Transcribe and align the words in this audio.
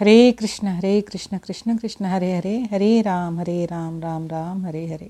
హరే 0.00 0.32
కృష్ణ 0.32 0.68
హరే 0.68 0.92
కృష్ణ 1.00 1.36
కృష్ణ 1.36 1.76
కృష్ణ 1.76 2.04
హరే 2.06 2.30
హరే 2.36 2.54
హరే 2.72 2.90
రామ్ 3.00 3.36
హరే 3.38 3.58
రామ్ 3.64 4.02
రామ్ 4.02 4.26
రామ్ 4.28 4.60
హరే 4.66 4.84
హరే 4.86 5.08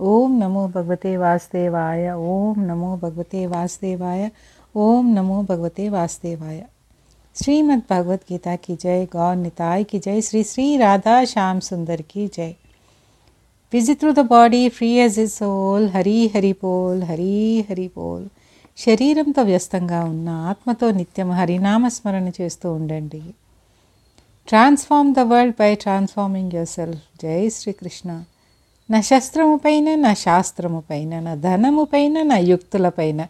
ఓం 0.00 0.30
నమో 0.38 0.62
భగవతే 0.66 1.16
వాసుదేవాయ 1.16 2.04
ఓం 2.28 2.58
నమో 2.66 2.90
భగవతే 2.96 3.42
వాసుదేవాయ 3.46 4.22
ఓం 4.74 5.06
నమో 5.14 5.38
భగవతే 5.42 5.86
వాసుదేవాయ 5.88 6.60
శ్రీమద్ 7.36 7.84
భగవద్గీత 7.90 8.48
की 8.64 8.74
जय 8.76 9.02
गौर 9.12 9.34
निताय 9.36 9.84
की 9.84 9.98
जय 9.98 10.20
श्री 10.20 10.42
श्री 10.44 10.66
राधा 10.76 11.16
श्याम 11.26 11.60
सुंदर 11.60 12.02
की 12.12 12.24
जय 12.28 12.52
visit 13.72 13.98
through 14.00 14.10
the 14.12 14.22
body 14.30 14.60
free 14.68 14.88
as 14.94 15.16
is 15.18 15.34
soul 15.34 15.84
Hari 15.88 16.16
Hari 16.26 16.50
pole 16.52 17.02
Hari 17.02 17.34
Hari 17.68 17.84
pole 17.88 18.24
శరీరంతో 18.78 19.42
వ్యస్తంగా 19.42 20.00
ఉన్న 20.04 20.28
ఆత్మతో 20.46 20.86
నిత్యం 20.90 21.30
హరినామస్మరణ 21.30 22.28
చేస్తూ 22.38 22.66
ఉండండి 22.72 23.22
Transform 24.47 25.11
the 25.13 25.21
world 25.29 25.55
by 25.59 25.69
transforming 25.81 26.51
yourself 26.71 27.05
జై 27.21 27.41
శ్రీకృష్ణ 27.55 28.09
నా 28.89 28.99
శస్త్రము 29.01 29.55
పైన 29.63 29.95
నా 30.01 30.11
శాస్త్రము 30.19 30.79
పైన 30.89 31.19
నా 31.19 31.33
ధనము 31.41 31.83
పైన 31.93 32.23
నా 32.23 32.37
యుక్తులపైన 32.49 33.21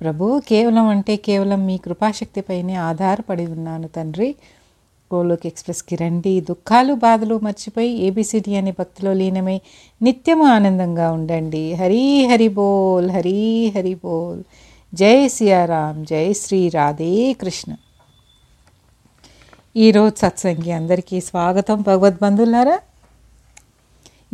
ప్రభు 0.00 0.26
కేవలం 0.46 0.86
అంటే 0.86 1.14
కేవలం 1.24 1.60
మీ 1.66 1.76
కృపాశక్తిపైనే 1.78 2.76
ఆధారపడి 2.84 3.46
ఉన్నాను 3.48 3.88
తండ్రి 3.96 4.28
గోలోక్ 5.10 5.46
ఎక్స్ప్రెస్కి 5.46 5.94
రండి 5.96 6.34
దుఃఖాలు 6.48 6.92
బాధలు 7.00 7.36
మర్చిపోయి 7.42 7.92
ఏబిసిడి 8.06 8.52
అనే 8.56 8.72
భక్తిలో 8.78 9.12
లీనమై 9.12 9.58
నిత్యము 10.00 10.44
ఆనందంగా 10.50 11.06
ఉండండి 11.10 11.66
హరి 11.74 12.02
హరి 12.30 12.50
బోల్ 12.56 13.08
హరి 13.10 13.38
హరి 13.76 13.94
బోల్ 14.04 14.40
జై 14.92 15.16
సియారాం 15.34 15.96
జై 16.04 16.26
శ్రీ 16.40 16.60
రాధే 16.70 17.12
కృష్ణ 17.40 17.70
ఈరోజు 19.74 20.14
సత్సంగి 20.20 20.70
అందరికీ 20.72 21.16
స్వాగతం. 21.20 21.76
భగవద్బంధులారా 21.88 22.76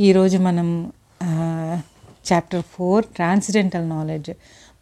ఈరోజు 0.07 0.37
మనం 0.47 0.69
చాప్టర్ 2.29 2.63
ఫోర్ 2.75 3.05
ట్రాన్స్డెంటల్ 3.17 3.85
నాలెడ్జ్ 3.91 4.31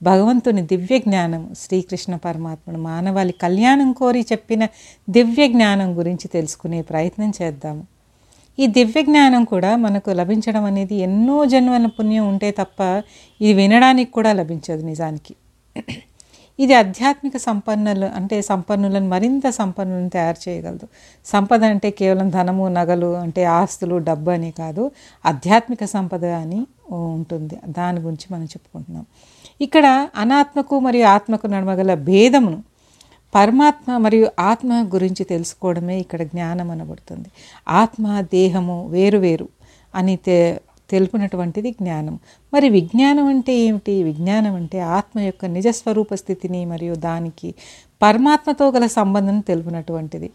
భగవంతుని 0.00 0.62
దివ్య 0.72 0.98
జ్ఞానం 0.98 1.42
శ్రీకృష్ణ 1.62 2.14
పరమాత్ముడు 2.26 2.80
మానవాళి 2.86 3.34
కళ్యాణం 3.44 3.90
కోరి 4.00 4.22
చెప్పిన 4.32 4.62
దివ్య 5.08 5.48
జ్ఞానం 5.54 5.90
గురించి 5.98 6.28
తెలుసుకునే 6.36 6.82
ప్రయత్నం 6.92 7.32
చేద్దాము. 7.40 7.84
ఈ 8.58 8.66
దివ్య 8.78 9.02
జ్ఞానం 9.10 9.44
కూడా 9.54 9.72
మనకు 9.86 10.10
లభించడం 10.22 10.64
అనేది 10.64 10.96
ఎన్నో 11.08 11.38
జన్మల 11.54 11.90
పుణ్యం 11.98 12.26
ఉంటే 12.32 12.50
తప్ప 12.60 12.80
ఇది 13.40 13.54
వినడానికి 13.62 14.12
కూడా 14.18 14.32
లభించదు 14.42 14.84
నిజానికి. 14.92 15.34
ఇది 16.58 16.74
ఆధ్యాత్మిక 16.74 17.36
సంపన్నులు 17.48 18.06
అంటే 18.18 18.36
సంపన్నులను 18.42 19.08
మరింత 19.14 19.46
సంపన్నులను 19.60 20.10
తయారు 20.16 20.40
చేయగలదు. 20.48 20.86
సంపద 21.26 21.62
అంటే 21.74 21.88
కేవలం 22.00 22.28
ధనము 22.30 22.64
నగలు 22.68 23.10
అంటే 23.24 23.44
ఆస్తులు 23.44 23.96
డబ్బు 24.08 24.30
అని 24.30 24.50
కాదు 24.62 24.84
ఆధ్యాత్మిక 25.24 25.84
సంపద 25.96 26.24
అని 26.42 26.60
ఉంటుంది. 27.18 27.56
దాని 27.78 27.98
గురించి 28.00 28.26
మనం 28.30 28.44
చెప్పుకుంటున్నాం. 28.44 29.04
ఇక్కడ 29.60 29.86
అనాత్మకు 30.16 30.74
మరియు 30.86 31.06
ఆత్మకు 31.16 31.46
నడమగల 31.46 31.94
భేదమును 32.10 32.60
పరమాత్మ 33.34 33.96
మరియు 33.96 34.26
ఆత్మ 34.40 34.72
గురించి 34.94 35.22
తెలుసుకోవడమే 35.24 35.96
ఇక్కడ 36.04 36.22
జ్ఞానం 36.22 36.68
అనబడుతుంది. 36.70 37.28
ఆత్మ 37.68 38.20
దేహము 38.36 38.76
వేరు 38.94 39.18
వేరు 39.18 39.48
అని 39.94 40.14
తె 40.26 40.38
తెలుపునటువంటిది 40.90 41.70
జ్ఞానం. 41.70 42.18
మరి 42.54 42.68
విజ్ఞానం 42.68 43.26
అంటే 43.26 43.54
ఏమిటి? 43.56 44.02
విజ్ఞానం 44.02 44.54
అంటే 44.54 44.80
ఆత్మ 44.80 45.20
యొక్క 45.20 45.44
నిజస్వరూప 45.44 46.14
స్థితిని 46.14 46.64
మరియు 46.64 46.94
దానికి 46.94 47.54
పరమాత్మతో 48.02 48.70
గల 48.70 48.86
సంబంధం 48.86 49.40
తెలుపునటువంటిది. 49.40 50.30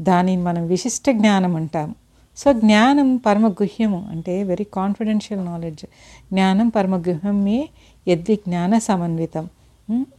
దానిని 0.00 0.42
మనం 0.42 0.66
విశిష్ట 0.66 1.10
జ్ఞానం 1.10 1.56
అంటాము. 1.56 1.94
సో 2.36 2.52
జ్ఞానం 2.52 3.16
పరమగుహ్యము 3.16 4.08
అంటే 4.10 4.42
వెరీ 4.42 4.64
కాన్ఫిడెన్షియల్ 4.64 5.44
నాలెడ్జ్ 5.44 5.84
జ్ఞానం 6.32 6.68
పరమగుహ్యమే 6.68 7.68
యద్విజ్ఞాన 8.08 8.78
సమన్వితం. 8.78 9.48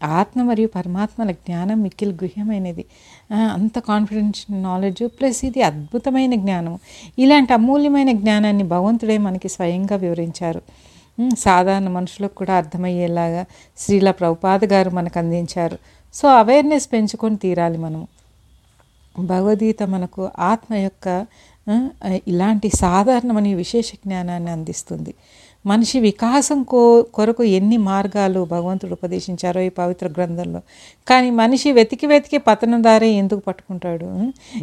ఆత్మ 0.04 0.44
మరియు 0.44 0.68
పరమాత్మల 0.68 1.32
జ్ఞానం 1.32 1.82
మిక్కిలి 1.82 2.14
గుహ్యమైనది. 2.24 2.86
అంత 3.32 3.80
కాన్ఫిడెన్షియల్ 3.80 4.64
నాలెడ్జ్ 4.64 5.04
ప్లస్ 5.08 5.46
ఇది 5.46 5.62
అద్భుతమైన 5.62 6.36
జ్ఞానం 6.36 6.80
ఇలాంటి 7.20 7.54
అమూల్యమైన 7.54 8.12
జ్ఞానాన్ని 8.12 8.64
భగవంతుడే 8.64 9.18
మనకి 9.18 9.50
స్వయంగా 9.50 9.96
వివరించారు. 9.96 10.62
సాధారణ 11.40 11.88
మనుషులకు 11.90 12.36
కూడా 12.36 12.54
అర్థమయ్యేలాగా 12.54 13.46
శ్రీల 13.78 14.12
ప్రభుపాద 14.12 14.66
గారు 14.66 14.90
మనకు 14.90 15.20
అందించారు. 15.20 15.78
సో 16.14 16.28
అవేర్నెస్ 16.28 16.88
పెంచుకొని 16.94 17.36
తీరాలి 17.36 17.78
మనము. 17.78 18.08
భగవద్గీత 19.20 19.84
మనకు 19.84 20.30
ఆత్మ 20.40 20.74
యొక్క 20.76 21.26
ఇలాంటి 22.28 22.70
సాధారణమైన 22.76 23.56
విశేష 23.56 23.90
జ్ఞానాన్ని 23.94 24.52
అందిస్తుంది. 24.52 25.14
మనిషి 25.66 26.00
వికాసం 26.00 26.64
కో 26.64 27.02
కొరకు 27.14 27.44
ఎన్ని 27.44 27.78
మార్గాలు 27.78 28.44
భగవంతుడు 28.46 28.92
ఉపదేశించారో 28.92 29.62
ఈ 29.62 29.70
పవిత్ర 29.70 30.08
గ్రంథంలో. 30.08 30.62
కానీ 31.08 31.30
మనిషి 31.30 31.72
వెతికి 31.72 32.08
వెతికి 32.08 32.38
పతనం 32.38 32.84
దారే 32.84 33.10
ఎందుకు 33.12 33.40
పట్టుకుంటాడు? 33.40 34.10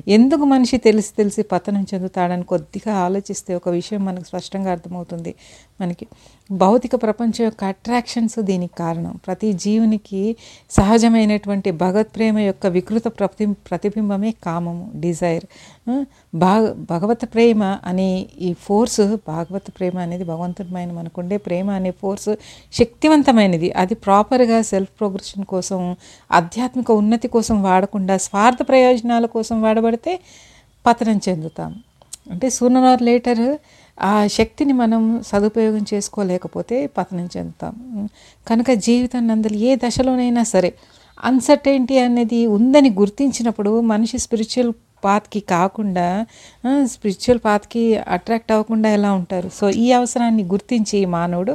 ఎందుకు 0.08 0.44
మనిషి 0.44 0.78
తెలిసి 0.78 1.12
తెలిసి 1.16 1.42
పతనం 1.42 1.86
చెందుతాడని 1.94 2.44
కొద్దిగా 2.44 2.94
ఆలోచిస్తే 2.96 3.54
ఒక 3.54 3.68
విషయం 3.68 4.04
మనకు 4.04 4.24
స్పష్టంగా 4.24 4.70
అర్థమవుతుంది. 4.70 5.34
మనకి 5.80 6.06
భౌతిక 6.50 6.94
ప్రపంచం 7.02 7.44
యొక్క 7.44 7.64
అట్రాక్షన్స్ 7.64 8.38
దీనికి 8.41 8.74
కారణం. 8.78 9.12
ప్రతి 9.26 9.52
జీవునికి 9.52 10.36
సహజమైనటువంటి 10.70 11.70
భగవత్ 11.82 12.10
ప్రేమ 12.16 12.38
యొక్క 12.38 12.66
వికృత 12.66 13.06
ప్రతి 13.18 13.46
ప్రతిబింబమే 13.46 14.30
కామము 14.44 14.92
డిజైర్ 14.96 15.46
భాగ 16.34 16.62
భగవత్ 16.91 17.24
ప్రేమ 17.34 17.62
అనే 17.84 18.08
ఈ 18.41 18.52
ఫోర్స్ 18.62 19.00
భాగవత 19.28 19.66
ప్రేమ 19.78 19.98
అనేది 19.98 20.24
భగవంతుడమైన 20.24 20.91
మనకుండే 20.92 21.36
ప్రేమ 21.36 21.70
అనే 21.70 21.91
ఫోర్స్ 21.91 22.30
శక్తివంతమైనది. 22.72 23.70
అది 23.72 23.94
ప్రాపర్గా 23.94 24.62
సెల్ఫ్ 24.62 24.92
ప్రోగ్రెషన్ 24.98 25.44
కోసం 25.44 25.97
ఆధ్యాత్మిక 26.32 26.91
ఉన్నతి 27.02 27.28
కోసం 27.28 27.62
వాడకుండా 27.62 28.16
స్వార్థ 28.18 28.62
ప్రయోజనాల 28.68 29.26
కోసం 29.26 29.62
వాడబడితే 29.62 30.14
పతనం 30.86 31.20
చెందుతాము 31.28 31.76
అంటే 32.30 32.50
సూనర్ 32.50 32.84
ఆర్ 32.84 33.02
లేటర్ 33.02 33.58
ఆ 33.98 34.26
శక్తిని 34.26 34.72
మనం 34.72 35.22
సదుపయోగం 35.26 35.84
చేసుకోలేకపోతే 35.94 36.86
పతనం 36.98 37.28
చెందుతాం 37.36 37.74
కనుక 38.46 38.70
జీవితాన్ని 38.70 39.30
నందలి 39.32 39.58
ఏ 39.60 39.76
దశలోనైనా 39.76 40.42
సరే 40.42 40.72
అన్సర్టైంటీ 41.24 41.98
అనేది 41.98 42.46
ఉందని 42.46 42.91
గుర్తించినప్పుడు 42.91 43.80
మనిషి 43.80 44.18
స్పిరిచువల్ 44.18 44.72
పాత్కి 45.04 45.41
కాకుండా 45.41 46.06
స్పిరిచువల్ 46.84 47.41
పాత్కి 47.44 47.82
అట్రాక్ట్ 47.96 48.52
అవ్వకుండా 48.52 48.88
ఎలా 48.91 49.12
ఉంటారు? 49.12 49.48
సో 49.48 49.70
ఈ 49.70 49.92
అవసరాన్ని 49.92 50.44
గుర్తించి 50.44 51.06
మానవుడు 51.06 51.52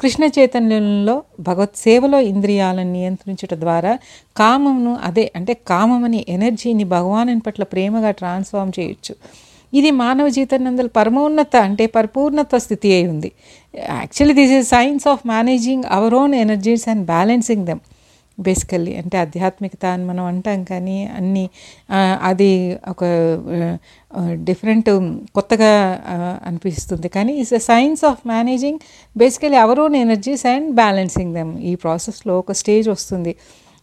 కృష్ణ 0.00 0.24
చైతన్యంలో 0.38 1.22
భగవత్ 1.40 1.76
సేవలో 1.76 2.20
ఇంద్రియాలను 2.20 2.92
నియంత్రించడం 2.92 3.60
ద్వారా 3.60 3.92
కామమును 4.36 4.98
అదే 5.02 5.32
అంటే 5.36 5.54
కామమని 5.54 6.24
ఎనర్జీని 6.28 6.84
భగవాను 6.84 7.40
పట్ల 7.40 7.64
ప్రేమగా 7.64 8.10
ట్రాన్స్ఫార్మ్ 8.10 8.72
చేయొచ్చు. 8.80 9.14
ఇది 9.72 9.90
మానవ 10.04 10.26
జీవితానందల 10.36 10.88
పరమోన్నత 10.98 11.54
అంటే 11.68 11.86
పరిపూర్ణత 11.98 12.56
స్థితి 12.64 12.88
అయి 12.96 13.06
ఉంది. 13.14 13.30
Actually 14.00 14.34
this 14.40 14.54
is 14.58 14.66
science 14.76 15.06
of 15.12 15.22
managing 15.34 15.86
our 15.98 16.16
own 16.22 16.34
energies 16.44 16.86
and 16.92 17.04
balancing 17.14 17.64
them 17.70 17.82
basically 18.46 18.92
అంటే 19.00 19.16
ఆధ్యాత్మికత 19.22 19.84
అని 19.94 20.04
మనం 20.08 20.24
అంటాం 20.32 20.60
కానీ 20.70 20.98
అన్నీ 21.18 21.42
అది 22.30 22.50
ఒక 22.92 23.04
డిఫరెంట్ 24.48 24.90
కొత్తగా 25.36 25.70
అనిపిస్తుంది. 26.48 27.08
కానీ 27.16 27.32
it's 27.40 27.54
the 27.56 27.60
science 27.70 28.04
of 28.10 28.20
managing 28.32 28.78
basically 29.22 29.58
our 29.64 29.80
own 29.84 29.96
energies 30.04 30.44
and 30.54 30.68
balancing 30.82 31.32
them 31.38 31.52
ఈ 31.70 31.72
ప్రాసెస్లో 31.84 32.34
ఒక 32.42 32.52
స్టేజ్ 32.62 32.88
వస్తుంది. 32.94 33.34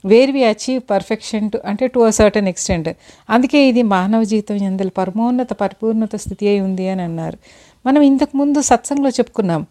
Where 0.06 0.32
we 0.32 0.44
achieve 0.44 0.82
perfection 0.90 1.52
to 1.52 1.60
అంటే 1.66 1.88
టు 1.88 2.00
అ 2.00 2.10
సర్టన్ 2.10 2.48
ఎక్స్టెంట్ 2.48 2.90
అందుకే 3.30 3.68
ఇది 3.68 3.82
మానవ 3.82 4.24
జీవితం 4.24 4.56
ఎందల 4.56 4.88
పరమోన్నత 4.88 5.54
పరిపూర్ణత 5.54 6.16
స్థితి 6.16 6.48
అయి 6.48 6.60
ఉంది 6.60 6.90
అని 6.90 7.02
అన్నారు. 7.02 7.38
మనం 7.86 8.02
ఇంతకుముందు 8.02 8.62
సత్సంగంలో 8.62 9.10
చెప్పుకున్నాం. 9.10 9.66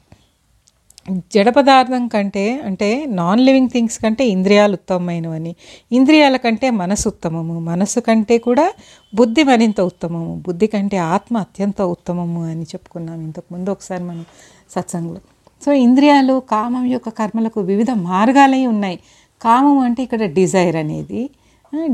జడ 1.10 1.48
పదార్థం 1.48 2.08
కంటే 2.08 2.60
అంటే 2.64 3.06
నాన్ 3.06 3.40
లివింగ్ 3.40 3.68
థింగ్స్ 3.68 3.98
కంటే 3.98 4.26
ఇంద్రియాలు 4.26 4.72
ఉత్తమమైనవని. 4.72 5.56
ఇంద్రియాల 5.92 6.36
కంటే 6.36 6.70
మనసు 6.70 7.08
ఉత్తమము. 7.08 7.60
మనసు 7.60 8.00
కంటే 8.00 8.38
కూడా 8.38 8.72
బుద్ధి 9.14 9.42
మరింత 9.42 9.80
ఉత్తమము. 9.80 10.42
బుద్ధి 10.46 10.66
కంటే 10.66 10.96
ఆత్మ 10.96 11.38
అత్యంత 11.38 11.82
ఉత్తమము 11.82 12.44
అని 12.44 12.62
చెప్పుకున్నాం 12.62 13.20
ఇంతకుముందు 13.20 13.70
ఒకసారి 13.70 14.02
మనం 14.04 14.24
సత్సంగంలో. 14.70 15.20
సో 15.64 15.72
ఇంద్రియాలు 15.72 16.42
కామం 16.50 16.86
యొక్క 16.86 17.08
కర్మలకు 17.08 17.60
వివిధ 17.60 17.90
మార్గాలై 17.90 18.66
ఉన్నాయి. 18.66 18.98
కామం 19.44 19.78
అంటే 19.86 20.00
ఇక్కడ 20.06 20.22
డిజైర్ 20.38 20.76
అనేది. 20.82 21.22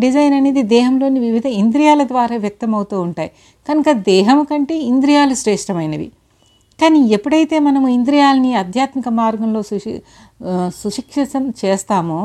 డిజైర్ 0.04 0.34
అనేది 0.38 0.62
దేహంలోని 0.76 1.20
వివిధ 1.26 1.46
ఇంద్రియాల 1.62 2.02
ద్వారా 2.12 2.36
వ్యక్తమవుతూ 2.36 2.96
ఉంటాయి. 3.06 3.30
కనుక 3.68 3.90
దేహం 4.10 4.40
కంటే 4.50 4.76
ఇంద్రియాలు 4.92 5.34
శ్రేష్టమైనవి. 5.42 6.08
కానీ 6.78 6.98
ఎప్పుడైతే 7.16 7.56
మనము 7.66 7.86
ఇంద్రియాలని 7.96 8.50
ఆధ్యాత్మిక 8.54 9.08
మార్గంలో 9.20 9.60
సుశి 9.70 9.92
సుశిక్షితం 10.82 11.44
చేస్తామో 11.62 12.20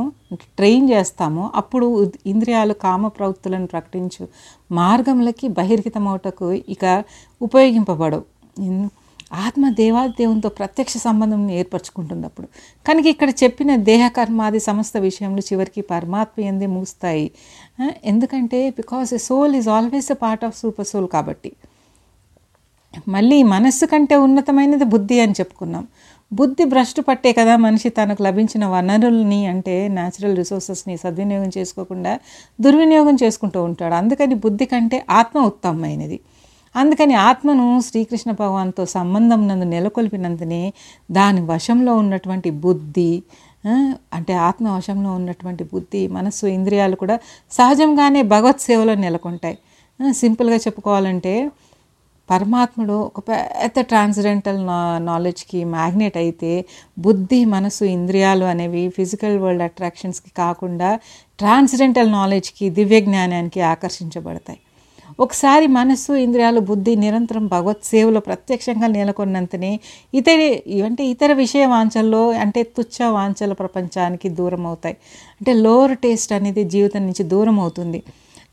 ట్రైన్ 0.60 0.86
చేస్తామో 0.92 1.44
అప్పుడు 1.62 1.88
ఇంద్రియాలు 2.34 2.76
కామ 2.86 3.08
ప్రవృత్తులను 3.18 3.68
ప్రకటించు 3.74 4.24
మార్గములకి 4.72 5.48
బహిర్గతమవుటకు 5.58 6.50
ఇక 6.76 6.86
ఉపయోగింపబడవు. 7.42 8.24
ఆత్మ 9.32 9.70
దేవాదేవునితో 9.70 10.50
ప్రత్యక్ష 10.50 10.98
సంబంధం 10.98 11.52
ఏర్పరచుకుంటుంది 11.52 12.26
అప్పుడు 12.26 12.48
కనుక 12.88 13.06
ఇక్కడ 13.06 13.30
చెప్పిన 13.44 13.76
దేహకర్మాది 13.76 14.60
సమస్త 14.60 14.98
విషయంలో 14.98 15.40
చివరికి 15.40 15.82
పరమాత్మ 15.82 16.44
ఎందే 16.44 16.66
ముగుస్తాయి. 16.66 17.32
ఎందుకంటే 18.06 18.70
because 18.70 19.14
a 19.14 19.18
soul 19.18 19.56
is 19.56 19.70
always 19.70 20.12
a 20.12 20.18
part 20.24 20.46
of 20.46 20.58
super 20.58 20.88
soul 20.88 21.08
కాబట్టి. 21.08 21.52
మళ్ళీ 23.08 23.44
మనస్సు 23.44 23.86
కంటే 23.86 24.16
ఉన్నతమైనది 24.16 24.84
బుద్ధి 24.84 25.20
అని 25.20 25.32
చెప్పుకున్నాం. 25.40 25.88
బుద్ధి 26.34 26.64
భ్రష్టు 26.66 27.02
పట్టే 27.02 27.34
కదా 27.34 27.56
మనిషి 27.58 27.90
తనకు 27.90 28.24
లభించిన 28.24 28.66
వనరుల్ని 28.66 29.46
అంటే 29.46 29.88
న్యాచురల్ 29.88 30.38
రిసోర్సెస్ని 30.38 30.98
సద్వినియోగం 30.98 31.52
చేసుకోకుండా 31.58 32.20
దుర్వినియోగం 32.62 33.18
చేసుకుంటూ 33.24 33.64
ఉంటాడు. 33.64 33.94
అందుకని 33.94 34.36
బుద్ధి 34.36 34.66
కంటే 34.66 35.06
ఆత్మ 35.10 35.40
ఉత్తమమైనది. 35.40 36.20
అందుకని 36.76 37.14
ఆత్మను 37.14 37.66
శ్రీకృష్ణ 37.82 38.32
భగవాన్తో 38.32 38.86
సంబంధం 38.86 39.48
నందు 39.48 39.66
నెలకొల్పినందునే 39.66 40.64
దాని 41.12 41.42
వశంలో 41.42 41.94
ఉన్నటువంటి 41.96 42.50
బుద్ధి 42.66 43.12
అంటే 44.14 44.34
ఆత్మ 44.48 44.66
వశంలో 44.70 45.12
ఉన్నటువంటి 45.14 45.64
బుద్ధి 45.64 46.08
మనస్సు 46.08 46.46
ఇంద్రియాలు 46.48 46.96
కూడా 46.96 47.16
సహజంగానే 47.52 48.22
భగవత్ 48.34 48.62
సేవలో 48.62 48.96
నెలకొంటాయి. 48.96 49.58
సింపుల్గా 50.14 50.56
చెప్పుకోవాలంటే 50.56 51.34
పరమాత్ముడు 52.30 52.94
ఒక 52.94 53.20
పెద్ద 53.30 53.80
ట్రాన్స్జెంటల్ 53.82 54.60
నా 54.66 54.78
నాలెడ్జ్కి 55.00 55.60
మ్యాగ్నెట్ 55.66 56.18
అయితే 56.18 56.52
బుద్ధి 56.98 57.46
మనసు 57.46 57.84
ఇంద్రియాలు 57.86 58.46
అనేవి 58.46 58.84
ఫిజికల్ 58.90 59.38
వరల్డ్ 59.40 59.64
అట్రాక్షన్స్కి 59.64 60.32
కాకుండా 60.38 60.90
ట్రాన్స్జెంటల్ 61.40 62.12
నాలెడ్జ్కి 62.12 62.70
దివ్య 62.70 63.00
జ్ఞానానికి 63.00 63.62
ఆకర్షించబడతాయి. 63.62 64.60
ఒకసారి 65.20 65.68
మనస్సు 65.68 66.14
ఇంద్రియాలు 66.14 66.60
బుద్ధి 66.60 66.94
నిరంతరం 66.96 67.46
భగవత్ 67.48 67.84
సేవలో 67.86 68.20
ప్రత్యక్షంగా 68.20 68.88
నెలకొన్నంతనే 68.88 69.72
ఇతర 70.14 70.40
అంటే 70.86 71.04
ఇతర 71.14 71.34
విషయ 71.34 71.66
వాంఛల్లో 71.66 72.22
అంటే 72.44 72.64
తుచ్చ 72.78 72.98
వాంఛల 73.18 73.54
ప్రపంచానికి 73.54 74.30
దూరం 74.30 74.66
అవుతాయి 74.66 74.98
అంటే 75.40 75.54
లోవర్ 75.66 75.96
టేస్ట్ 75.96 76.34
అనేది 76.34 76.64
జీవితం 76.76 77.04
నుంచి 77.06 77.24
దూరం 77.24 77.60
అవుతుంది 77.60 78.02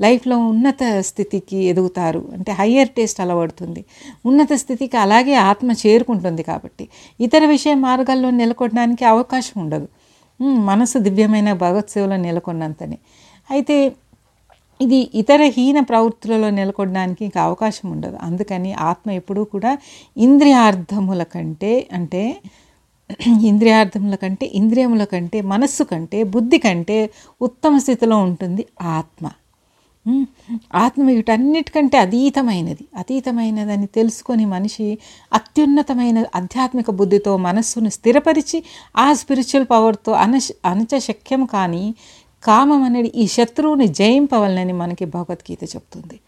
లైఫ్లో 0.01 0.37
ఉన్నత 0.51 0.83
స్థితికి 1.01 1.59
ఎదుగుతారు. 1.71 2.21
అంటే 2.37 2.53
హయ్యర్ 2.53 2.89
టేస్ట్ 2.89 3.21
అలవడుతుంది. 3.21 3.81
ఉన్నత 4.27 4.53
స్థితికి 4.53 4.97
అలాగే 4.97 5.35
ఆత్మ 5.51 5.71
చేరుకుంటుంది 5.83 6.43
కాబట్టి. 6.43 6.85
ఇతర 7.21 7.43
విషయ 7.47 7.75
మార్గాల్లో 7.87 8.31
నెలకొనడానికి 8.31 9.05
అవకాశం 9.05 9.57
ఉండదు. 9.65 9.89
మనసు 10.71 10.99
దివ్యమైన 10.99 11.53
భగవత్ 11.65 11.91
సేవలో 11.91 12.17
నెలకొన్నంతనే. 12.17 12.99
అయితే 13.51 13.77
ఇది 14.81 14.99
ఇతర 15.15 15.43
హీన 15.57 15.79
ప్రవృత్తులలో 15.81 16.49
నెలకొనడానికి 16.51 17.23
ఇంకా 17.25 17.41
అవకాశం 17.43 17.87
ఉండదు. 17.91 18.17
అందుకని 18.23 18.71
ఆత్మ 18.91 19.09
ఎప్పుడూ 19.11 19.43
కూడా 19.55 19.73
ఇంద్రియార్థముల 20.17 21.23
కంటే 21.35 21.73
అంటే 21.93 22.23
ఇంద్రియార్థముల 23.51 24.15
కంటే 24.15 24.47
ఇంద్రియముల 24.61 25.05
కంటే 25.05 25.39
మనస్సు 25.55 25.83
కంటే 25.83 26.19
బుద్ధి 26.35 26.59
కంటే 26.59 26.99
ఉత్తమ 27.41 27.77
స్థితిలో 27.79 28.17
ఉంటుంది 28.29 28.65
ఆత్మ. 28.97 29.25
ఆత్మ 30.75 31.03
వీటన్నిటికంటే 31.09 31.97
అతీతమైనది. 31.99 32.85
అతీతమైనదని 32.99 33.89
తెలుసుకొని 33.97 34.45
మనిషి 34.45 34.87
అత్యున్నతమైన 35.33 36.19
ఆధ్యాత్మిక 36.35 36.91
బుద్ధితో 36.91 37.33
మనస్సును 37.37 37.91
స్థిరపరిచి 37.91 38.59
ఆ 38.97 39.07
స్పిరిచువల్ 39.13 39.67
పవర్తో 39.71 40.13
అనశ 40.25 40.49
అనచశక్యం 40.65 41.45
కానీ 41.47 41.85
కామం 42.45 42.83
అనేది 42.83 43.13
ఈ 43.17 43.27
శత్రువుని 43.27 43.89
జయింపవలనని 43.89 44.73
మనకి 44.73 45.05
భగవద్గీత 45.05 45.65
చెప్తుంది. 45.65 46.21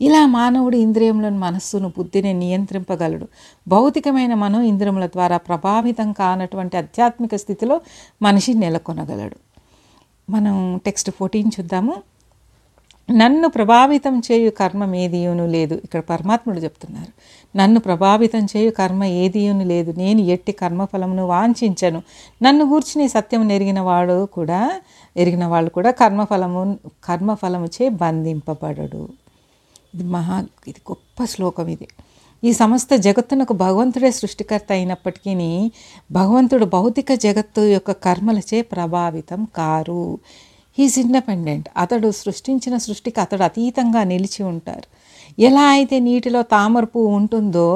ఇలా 0.00 0.26
మానవుడు 0.26 0.76
ఇంద్రియములను 0.76 1.38
మనస్సును 1.38 1.88
బుద్ధిని 1.88 2.32
నియంత్రింపగలడు. 2.32 3.28
భౌతికమైన 3.68 4.34
మనో 4.34 4.62
ఇంద్రియముల 4.62 5.06
ద్వారా 5.06 5.36
ప్రభావితం 5.36 6.12
కానటువంటి 6.12 6.76
ఆధ్యాత్మిక 6.76 7.34
స్థితిలో 7.34 7.80
మనిషి 8.22 8.54
నెలకొనగలడు. 8.54 9.36
మనం 10.30 10.80
టెక్స్ట్ 10.84 11.10
ఫోర్టీన్ 11.10 11.50
చూద్దాము. 11.60 12.02
నన్ను 13.10 13.48
ప్రభావితం 13.48 14.22
చేయు 14.32 14.50
కర్మ 14.50 14.94
ఏదియును 14.94 15.46
లేదు. 15.46 15.74
ఇక్కడ 15.84 16.00
పరమాత్ముడు 16.00 16.58
చెప్తున్నారు. 16.58 17.12
నన్ను 17.56 17.80
ప్రభావితం 17.80 18.44
చేయు 18.44 18.70
కర్మ 18.70 19.04
ఏదియును 19.04 19.64
లేదు. 19.64 19.94
నేను 19.96 20.20
ఎట్టి 20.20 20.52
కర్మఫలమును 20.52 21.26
వాంఛించను. 21.26 22.02
నన్ను 22.42 22.64
గూర్చి 22.64 23.08
సత్యం 23.08 23.52
ఎరిగిన 23.52 23.80
వాడు 23.80 24.26
కూడా 24.26 24.80
ఎరిగిన 25.16 25.46
వాళ్ళు 25.46 25.70
కూడా 25.70 25.90
కర్మఫలము 25.90 26.78
కర్మఫలము 27.04 27.66
చే 27.66 27.88
బంధింపబడడు. 27.88 29.08
ఇది 29.94 30.04
మహా 30.04 30.46
ఇది 30.68 30.80
గొప్ప 30.90 31.24
శ్లోకం 31.24 31.68
ఇది. 31.68 31.88
ఈ 32.44 32.52
సమస్త 32.52 32.94
జగత్తునకు 32.96 33.52
భగవంతుడే 33.52 34.10
సృష్టికర్త 34.10 34.72
అయినప్పటికీ 34.72 35.70
భగవంతుడు 36.12 36.64
భౌతిక 36.64 37.14
జగత్తు 37.14 37.60
యొక్క 37.60 37.90
కర్మలచే 37.90 38.62
ప్రభావితం 38.62 39.46
కారు. 39.56 40.18
హీస్ 40.78 40.98
ఇండిపెండెంట్ 40.98 41.68
అతడు 41.76 42.08
సృష్టించిన 42.10 42.76
సృష్టికి 42.76 43.20
అతడు 43.20 43.42
అతీతంగా 43.42 44.02
నిలిచి 44.04 44.42
ఉంటారు. 44.42 44.86
ఎలా 45.38 45.64
అయితే 45.68 45.96
నీటిలో 45.98 46.42
తామర 46.42 46.84
పువ్వు 46.84 47.10
ఉంటుందో 47.16 47.68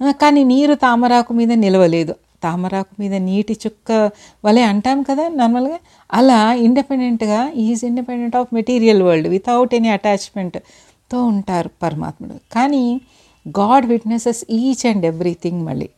కానీ 0.00 0.44
నీరు 0.44 0.74
తామరాకు 0.74 1.32
మీద 1.32 1.52
నిలవలేదు. 1.64 2.14
తామరాకు 2.42 2.92
మీద 3.00 3.14
నీటి 3.14 3.54
చుక్క 3.66 4.10
వలె 4.44 4.62
అంటాం 4.62 4.98
కదా 5.02 5.24
నార్మల్గా? 5.28 5.78
అలా 6.12 6.40
ఇండిపెండెంట్గా 6.66 7.40
is 7.56 7.84
independent 7.84 8.36
of 8.36 8.50
material 8.54 9.02
world 9.02 9.28
without 9.28 9.74
any 9.74 9.88
అటాచ్మెంట్తో 9.88 11.24
ఉంటారు 11.24 11.70
పరమాత్ముడు. 11.82 12.36
కానీ 12.52 13.00
God 13.46 13.86
witnesses 13.86 14.42
each 14.50 14.84
and 14.86 15.06
everything 15.06 15.60
మళ్ళీ. 15.66 15.88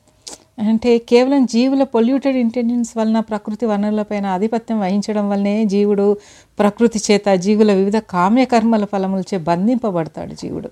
అంటే 0.58 0.98
కేవలం 0.98 1.46
జీవుల 1.46 1.82
పొల్యూటెడ్ 1.82 2.36
ఇంటెలిజెన్స్ 2.36 2.96
వలన 2.96 3.20
ప్రకృతి 3.20 3.66
వనరులపైన 3.66 4.26
ఆధిపత్యం 4.26 4.80
వహించడం 4.80 5.30
వల్లనే 5.30 5.64
జీవుడు 5.64 6.16
ప్రకృతి 6.58 7.00
చేత 7.10 7.34
జీవుల 7.34 7.72
వివిధ 7.72 7.96
కామ్యకర్మల 7.96 8.84
ఫలములచే 8.84 9.38
బంధింపబడతాడు 9.38 10.34
జీవుడు. 10.34 10.70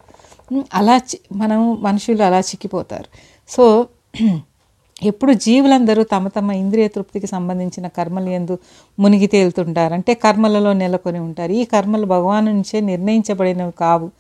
అలా 0.74 0.96
చి- 0.96 1.38
మనం 1.38 1.82
మనుషులు 1.82 2.22
అలా 2.22 2.38
చిక్కిపోతారు. 2.38 3.04
సో 3.48 3.86
ఎప్పుడు 5.02 5.32
జీవులందరూ 5.32 6.02
తమ 6.02 6.28
తమ 6.28 6.52
ఇంద్రియ 6.52 6.88
తృప్తికి 6.88 7.26
సంబంధించిన 7.26 7.86
కర్మలు 7.86 8.28
ఎందు 8.28 8.58
మునిగి 8.98 9.26
తేలుతుంటారు. 9.26 9.94
అంటే 9.94 10.14
కర్మలలో 10.14 10.72
నెలకొని 10.72 11.18
ఉంటారు. 11.18 11.52
ఈ 11.52 11.64
కర్మలు 11.64 12.06
భగవాను 12.06 12.52
నుంచే 12.52 12.80
నిర్ణయించబడినవి 12.80 13.72
కావు. 13.80 14.10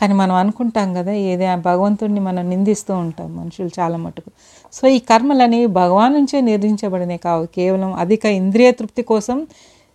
కానీ 0.00 0.14
మనం 0.14 0.34
అనుకుంటాం 0.34 0.94
కదా 0.94 1.12
ఏదే 1.12 1.56
భగవంతుడిని 1.56 2.20
మనం 2.20 2.50
నిందిస్తూ 2.50 2.94
ఉంటాం 2.94 3.36
మనుషులు 3.36 3.70
చాలా 3.80 3.96
మటుకు. 3.96 4.30
సో 4.72 4.84
ఈ 4.88 5.00
కర్మలని 5.08 5.60
భగవాన్ 5.76 6.14
నుంచే 6.14 6.38
నిర్ణయించబడినవి 6.48 7.20
కావు 7.20 7.44
కేవలం 7.56 7.92
అధిక 8.02 8.24
ఇంద్రియ 8.36 8.70
తృప్తి 8.72 9.02
కోసం 9.10 9.38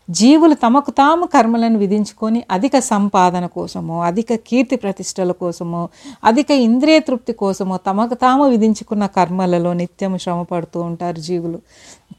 జీవులు 0.09 0.55
తమకు 0.61 0.91
తాము 0.99 1.25
కర్మలను 1.27 1.77
విధించుకొని 1.77 2.39
అధిక 2.51 2.79
సంపాదన 2.87 3.45
కోసమో 3.55 3.95
అధిక 4.01 4.35
కీర్తి 4.47 4.75
ప్రతిష్టల 4.77 5.31
కోసమో 5.41 5.81
అధిక 6.23 6.49
ఇంద్రియ 6.67 6.99
తృప్తి 6.99 7.33
కోసమో 7.33 7.77
తమకు 7.87 8.15
తాము 8.17 8.43
విధించుకున్న 8.53 9.05
కర్మలలో 9.17 9.73
నిత్యం 9.73 10.13
శ్రమ 10.17 10.41
పడుతూ 10.43 10.79
ఉంటారు 10.81 11.19
జీవులు. 11.19 11.59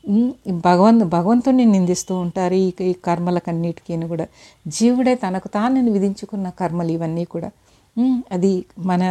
ఉమ్, 0.09 0.29
భగవంతు 0.65 1.05
భగవంతుడిని 1.15 1.65
నిందిస్తూ 1.73 2.15
ఉంటారు 2.25 2.57
ఈ 2.59 2.69
ఈ 2.83 2.93
కర్మలకన్నిటికీ 3.05 3.77
కూడా. 4.09 4.27
జీవుడే 4.69 5.15
తనకు 5.25 5.49
తాను 5.49 5.91
విధించుకున్న 5.93 6.49
కర్మలు 6.61 6.91
ఇవన్నీ 6.91 7.25
కూడా. 7.27 7.51
అది 8.31 8.53
మన 8.87 9.03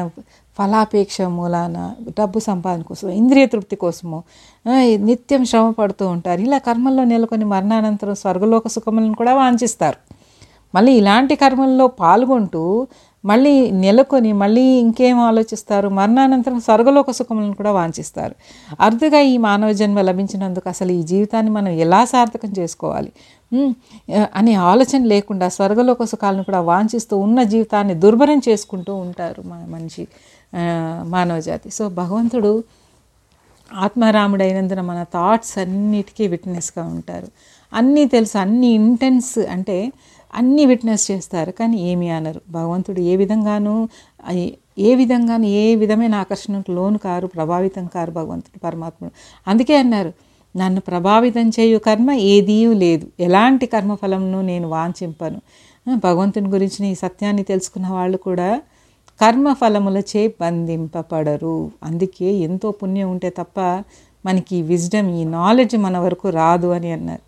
ఫలాపేక్ష 0.58 1.18
మూలాన 1.38 1.78
డబ్బు 2.20 2.40
సంపాదన 2.50 2.82
కోసం 2.90 3.10
ఇంద్రియ 3.22 3.46
తృప్తి 3.54 3.76
కోసము 3.84 4.20
నిత్యం 5.08 5.44
శ్రమ 5.52 5.68
పడుతూ 5.80 6.06
ఉంటారు. 6.16 6.40
ఇలా 6.48 6.60
కర్మల్లో 6.68 7.04
నెలకొని 7.14 7.46
మరణానంతరం 7.56 8.16
స్వర్గలోక 8.24 8.68
సుఖములను 8.76 9.18
కూడా 9.22 9.34
వాంఛిస్తారు. 9.42 10.00
మళ్ళీ 10.76 10.94
ఇలాంటి 11.02 11.36
కర్మల్లో 11.44 11.86
పాల్గొంటూ 12.02 12.64
మళ్ళీ 13.24 13.54
నెలకొని 13.84 14.32
మళ్ళీ 14.42 14.64
ఇంకేం 14.82 15.18
ఆలోచిస్తారు? 15.30 15.88
మరణానంతరం 16.00 16.60
స్వర్గలోక 16.66 17.12
సుఖములను 17.20 17.56
కూడా 17.60 17.72
వాంఛిస్తారు. 17.78 18.36
అరుదుగా 18.86 19.20
ఈ 19.32 19.34
మానవ 19.48 19.70
జన్మ 19.80 20.02
లభించినందుకు 20.10 20.68
అసలు 20.74 20.92
ఈ 21.00 21.02
జీవితాన్ని 21.12 21.52
మనం 21.58 21.72
ఎలా 21.86 22.02
సార్థకం 22.12 22.52
చేసుకోవాలి? 22.60 23.12
అనే 24.40 24.54
ఆలోచన 24.72 25.02
లేకుండా 25.14 25.48
స్వర్గలోక 25.58 26.06
సుఖాలను 26.12 26.44
కూడా 26.50 26.62
వాంఛిస్తూ 26.72 27.18
ఉన్న 27.26 27.40
జీవితాన్ని 27.54 27.96
దుర్భరం 28.06 28.40
చేసుకుంటూ 28.48 28.94
ఉంటారు 29.06 29.42
మా 29.52 29.58
మనిషి. 29.76 30.06
మానవజాతి. 31.04 31.70
సో 31.70 31.90
భగవంతుడు 31.90 32.64
ఆత్మారాముడైనందున 33.74 34.82
మన 34.82 35.04
థాట్స్ 35.04 35.58
అన్నిటికీ 35.58 36.28
విట్నెస్గా 36.28 36.86
ఉంటారు. 36.86 37.28
అన్నీ 37.74 38.06
తెలుసు 38.06 38.38
అన్ని 38.38 38.68
ఇంటెన్స్ 38.68 39.38
అంటే 39.40 39.92
అన్నీ 40.36 40.66
విట్నెస్ 40.66 41.12
చేస్తారు 41.12 41.52
కానీ 41.52 41.78
ఏమీ 41.78 42.10
అనరు. 42.10 42.42
భగవంతుడు 42.50 43.02
ఏ 43.02 43.16
విధంగానూ 43.16 43.90
ఏ 44.80 44.96
విధంగానూ 44.96 45.46
ఏ 45.46 45.76
విధమైన 45.76 46.16
ఆకర్షణకు 46.16 46.72
లోను 46.72 46.98
కారు 46.98 47.28
ప్రభావితం 47.28 47.86
కారు 47.86 48.12
భగవంతుడు 48.12 48.60
పరమాత్ముడు. 48.60 49.14
అందుకే 49.48 49.78
అన్నారు 49.78 50.14
నన్ను 50.58 50.82
ప్రభావితం 50.82 51.50
చేయు 51.50 51.78
కర్మ 51.78 52.12
ఏదీ 52.12 52.74
లేదు. 52.74 53.08
ఎలాంటి 53.20 53.66
కర్మఫలంను 53.66 54.42
నేను 54.42 54.68
వాంఛింపను. 54.68 55.42
భగవంతుని 55.96 56.50
గురించిన 56.50 56.86
ఈ 56.86 56.96
సత్యాన్ని 56.96 57.44
తెలుసుకున్న 57.44 57.88
వాళ్ళు 57.88 58.18
కూడా 58.18 58.62
కర్మఫలములచే 59.22 60.28
బంధింపబడరు. 60.28 61.72
అందుకే 61.84 62.26
ఎంతో 62.26 62.72
పుణ్యం 62.72 63.12
ఉంటే 63.12 63.30
తప్ప 63.30 63.60
మనకి 64.26 64.56
ఈ 64.56 64.62
విజ్డమ్ 64.62 65.12
ఈ 65.12 65.24
నాలెడ్జ్ 65.24 65.78
మన 65.78 65.98
వరకు 65.98 66.30
రాదు 66.30 66.68
అని 66.68 66.92
అన్నారు. 66.92 67.22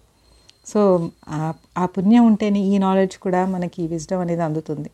సో 0.70 1.10
ఆ- 1.30 1.86
పుణ్యం 1.86 2.26
ఉంటేనే 2.26 2.60
ఈ 2.60 2.78
నాలెడ్జ్ 2.78 3.18
కూడా 3.18 3.46
మనకి 3.46 3.84
ఈ 3.84 3.88
విజ్డమ్ 3.88 4.22
అనేది 4.22 4.44
అందుతుంది. 4.44 4.90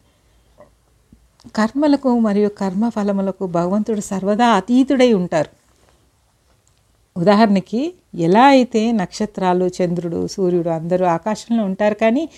కర్మలకు 1.56 2.20
మరియు 2.20 2.50
కర్మ 2.50 2.90
ఫలములకు 2.90 3.48
భగవంతుడు 3.48 4.00
సర్వదా 4.00 4.48
అతీతుడై 4.48 5.14
ఉంటారు. 5.14 5.66
ఉదాహరణకి 7.20 7.94
ఎలా 8.16 8.46
అయితే 8.46 8.92
నక్షత్రాలు 8.92 9.66
చంద్రుడు 9.66 10.28
సూర్యుడు 10.28 10.70
అందరూ 10.70 11.06
ఆకాశంలో 11.06 11.64
ఉంటారు 11.64 11.94
కానీ 11.94 12.30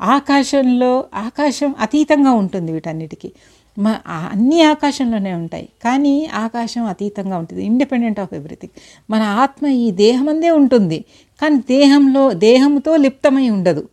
ఆకాశంలో 0.00 1.04
ఆకాశం 1.14 1.74
అతీతంగా 1.78 2.30
ఉంటుంది 2.30 2.72
వీటన్నిటికీ. 2.72 3.32
మా 3.78 3.90
అన్ని 3.90 4.28
అన్నీ 4.32 4.62
ఆకాశంలోనే 4.62 5.32
ఉంటాయి. 5.32 5.68
కానీ 5.84 6.26
ఆకాశం 6.26 6.84
అతీతంగా 6.84 7.38
ఉంటుంది. 7.38 7.64
ఇండిపెండెంట్ 7.64 8.20
ఆఫ్ 8.20 8.34
ఎవ్రీథింగ్ 8.34 8.80
మన 9.10 9.22
ఆత్మ 9.22 9.66
ఈ 9.66 9.90
దేహమందే 9.90 10.50
ఉంటుంది. 10.50 11.04
కానీ 11.42 11.56
దేహంలో 11.56 12.32
దేహంతో 12.32 12.96
లిప్తమై 12.96 13.50
ఉండదు. 13.50 13.88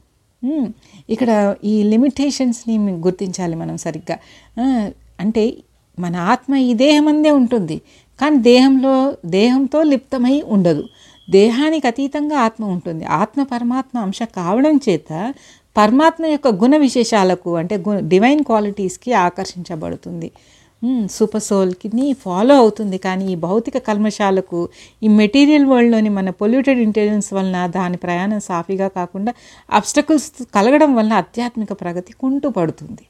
ఇక్కడ 1.10 1.56
ఈ 1.64 1.84
లిమిటేషన్స్ని 1.84 2.78
గుర్తించాలి 2.78 3.56
మనం 3.56 3.78
సరిగ్గా. 3.78 4.18
అంటే 5.20 5.54
మన 6.00 6.16
ఆత్మ 6.16 6.56
ఈ 6.56 6.74
దేహమందే 6.74 7.32
ఉంటుంది. 7.32 7.78
కానీ 8.22 8.38
దేహంలో 8.38 9.16
దేహంతో 9.26 9.84
లిప్తమై 9.84 10.42
ఉండదు. 10.48 10.84
దేహానికి 11.30 11.88
అతీతంగా 11.88 12.38
ఆత్మ 12.38 12.66
ఉంటుంది. 12.66 13.06
ఆత్మ 13.06 13.44
పరమాత్మ 13.44 14.00
అంశ 14.00 14.20
కావడం 14.24 14.80
చేత 14.90 15.34
పరమాత్మ 15.76 16.24
యొక్క 16.26 16.48
గుణ 16.62 16.74
విశేషాలకు 16.78 17.52
అంటే 17.58 17.76
గు 17.86 17.92
డివైన్ 18.14 18.42
క్వాలిటీస్కి 18.44 19.12
ఆకర్షించబడుతుంది. 19.26 20.30
సూపర్ 21.16 21.44
సోల్కిని 21.44 22.06
ఫాలో 22.24 22.56
అవుతుంది. 22.56 22.98
కానీ 22.98 23.26
ఈ 23.34 23.36
భౌతిక 23.46 23.78
కల్మశాలకు 23.90 24.60
ఈ 25.02 25.10
మెటీరియల్ 25.20 25.66
వరల్డ్లోని 25.66 26.12
మన 26.20 26.30
పొల్యూటెడ్ 26.42 26.82
ఇంటెలిజెన్స్ 26.88 27.30
వలన 27.34 27.60
దాని 27.78 27.98
ప్రయాణం 27.98 28.40
సాఫీగా 28.50 28.88
కాకుండా 29.00 29.34
అబ్స్టకల్స్ 29.70 30.30
కలగడం 30.58 30.92
వలన 30.96 31.14
ఆధ్యాత్మిక 31.24 31.74
ప్రగతి 31.84 32.14
కుంటూ 32.24 32.50
పడుతుంది 32.50 33.04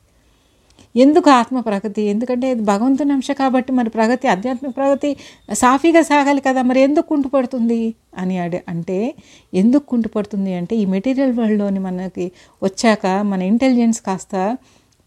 ఎందుకు 0.96 1.30
ఆత్మ 1.30 1.60
ప్రగతి? 1.60 2.02
ఎందుకంటే 2.02 2.52
ఇది 2.52 2.62
భగవంతుని 2.62 3.12
అంశ 3.12 3.32
కాబట్టి 3.32 3.72
మరి 3.72 3.90
ప్రగతి 3.90 4.28
ఆధ్యాత్మిక 4.28 4.72
ప్రగతి 4.76 5.18
సాఫీగా 5.54 6.02
సాగాలి 6.02 6.42
కదా 6.42 6.62
మరి 6.62 6.82
ఎందుకు 6.82 7.08
కుంటుపడుతుంది 7.08 7.96
అని 8.18 8.38
అడి 8.38 8.62
అంటే 8.70 9.16
ఎందుకు 9.54 9.86
కుంటుపడుతుంది 9.86 10.54
అంటే 10.54 10.76
ఈ 10.76 10.86
మెటీరియల్ 10.86 11.34
వరల్డ్లోని 11.40 11.80
మనకి 11.80 12.32
వచ్చాక 12.64 13.06
మన 13.32 13.42
ఇంటెలిజెన్స్ 13.42 14.02
కాస్త 14.02 14.58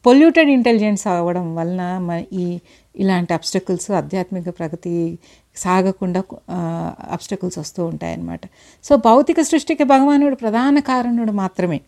పొల్యూటెడ్ 0.05 0.51
ఇంటెలిజెన్స్ 0.51 1.07
అవ్వడం 1.07 1.47
వలన 1.57 1.99
మన 1.99 2.23
ఈ 2.33 2.45
ఇలాంటి 2.97 3.33
అబ్స్టకుల్స్ 3.35 3.91
ఆధ్యాత్మిక 3.91 4.49
ప్రగతి 4.59 5.19
సాగకుండా 5.57 6.23
అబ్స్టకుల్స్ 7.15 7.59
వస్తూ 7.59 7.85
ఉంటాయన్నమాట. 7.85 8.41
సో 8.85 8.97
భౌతిక 8.97 9.41
సృష్టికి 9.41 9.85
భగవానుడు 9.85 10.37
ప్రధాన 10.37 10.79
కారణుడు 10.81 11.33
మాత్రమే. 11.33 11.81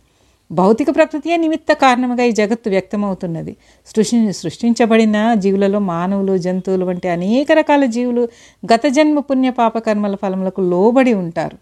భౌతిక 0.51 0.87
ప్రకృతియే 0.91 1.37
నిమిత్త 1.37 1.73
కారణముగా 1.73 2.25
ఈ 2.25 2.33
జగత్తు 2.33 2.71
వ్యక్తమవుతున్నది. 2.71 3.57
సృష్టి 3.87 4.33
సృష్టించబడిన 4.33 5.35
జీవులలో 5.35 5.79
మానవులు 5.79 6.39
జంతువులు 6.39 6.85
వంటి 6.85 7.09
అనేక 7.09 7.53
రకాల 7.53 7.85
జీవులు 7.85 8.29
గత 8.75 8.87
జన్మ 8.87 9.19
పుణ్య 9.19 9.51
పాపకర్మల 9.51 10.15
ఫలములకు 10.15 10.61
లోబడి 10.61 11.15
ఉంటారు. 11.15 11.59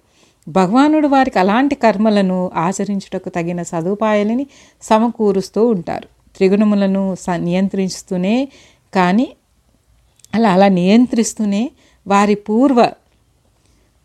భగవానుడు 0.49 1.09
వారికి 1.09 1.39
అలాంటి 1.39 1.75
కర్మలను 1.75 2.51
ఆచరించుటకు 2.55 3.29
తగిన 3.29 3.63
సదుపాయాలని 3.63 4.47
సమకూరుస్తూ 4.83 5.67
ఉంటారు. 5.67 6.09
త్రిగుణములను 6.37 7.17
స 7.21 7.31
నియంత్రిస్తూనే 7.31 8.49
కానీ 8.95 9.33
అలా 10.35 10.53
అలా 10.53 10.69
నియంత్రిస్తూనే 10.69 11.71
వారి 12.07 12.35
పూర్వ 12.35 12.91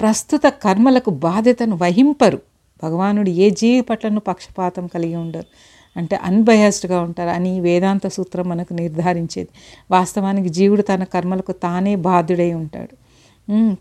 ప్రస్తుత 0.02 0.42
కర్మలకు 0.48 1.10
బాధ్యతను 1.10 1.76
వహింపరు. 1.76 2.49
భగవానుడు 2.84 3.30
ఏ 3.30 3.50
జీవి 3.50 3.82
పట్లను 3.82 4.20
పక్షపాతం 4.20 4.88
కలిగి 4.88 5.16
ఉండరు. 5.16 5.46
అంటే 5.98 6.16
అన్బయాస్డ్గా 6.16 7.02
ఉంటారు 7.02 7.30
అని 7.30 7.60
వేదాంత 7.60 8.08
సూత్రం 8.08 8.50
మనకు 8.50 8.74
నిర్ధారించేది. 8.74 9.50
వాస్తవానికి 9.92 10.50
జీవుడు 10.50 10.82
తన 10.82 11.04
కర్మలకు 11.04 11.52
తానే 11.52 11.96
బాధ్యుడై 11.96 12.54
ఉంటాడు. 12.54 12.96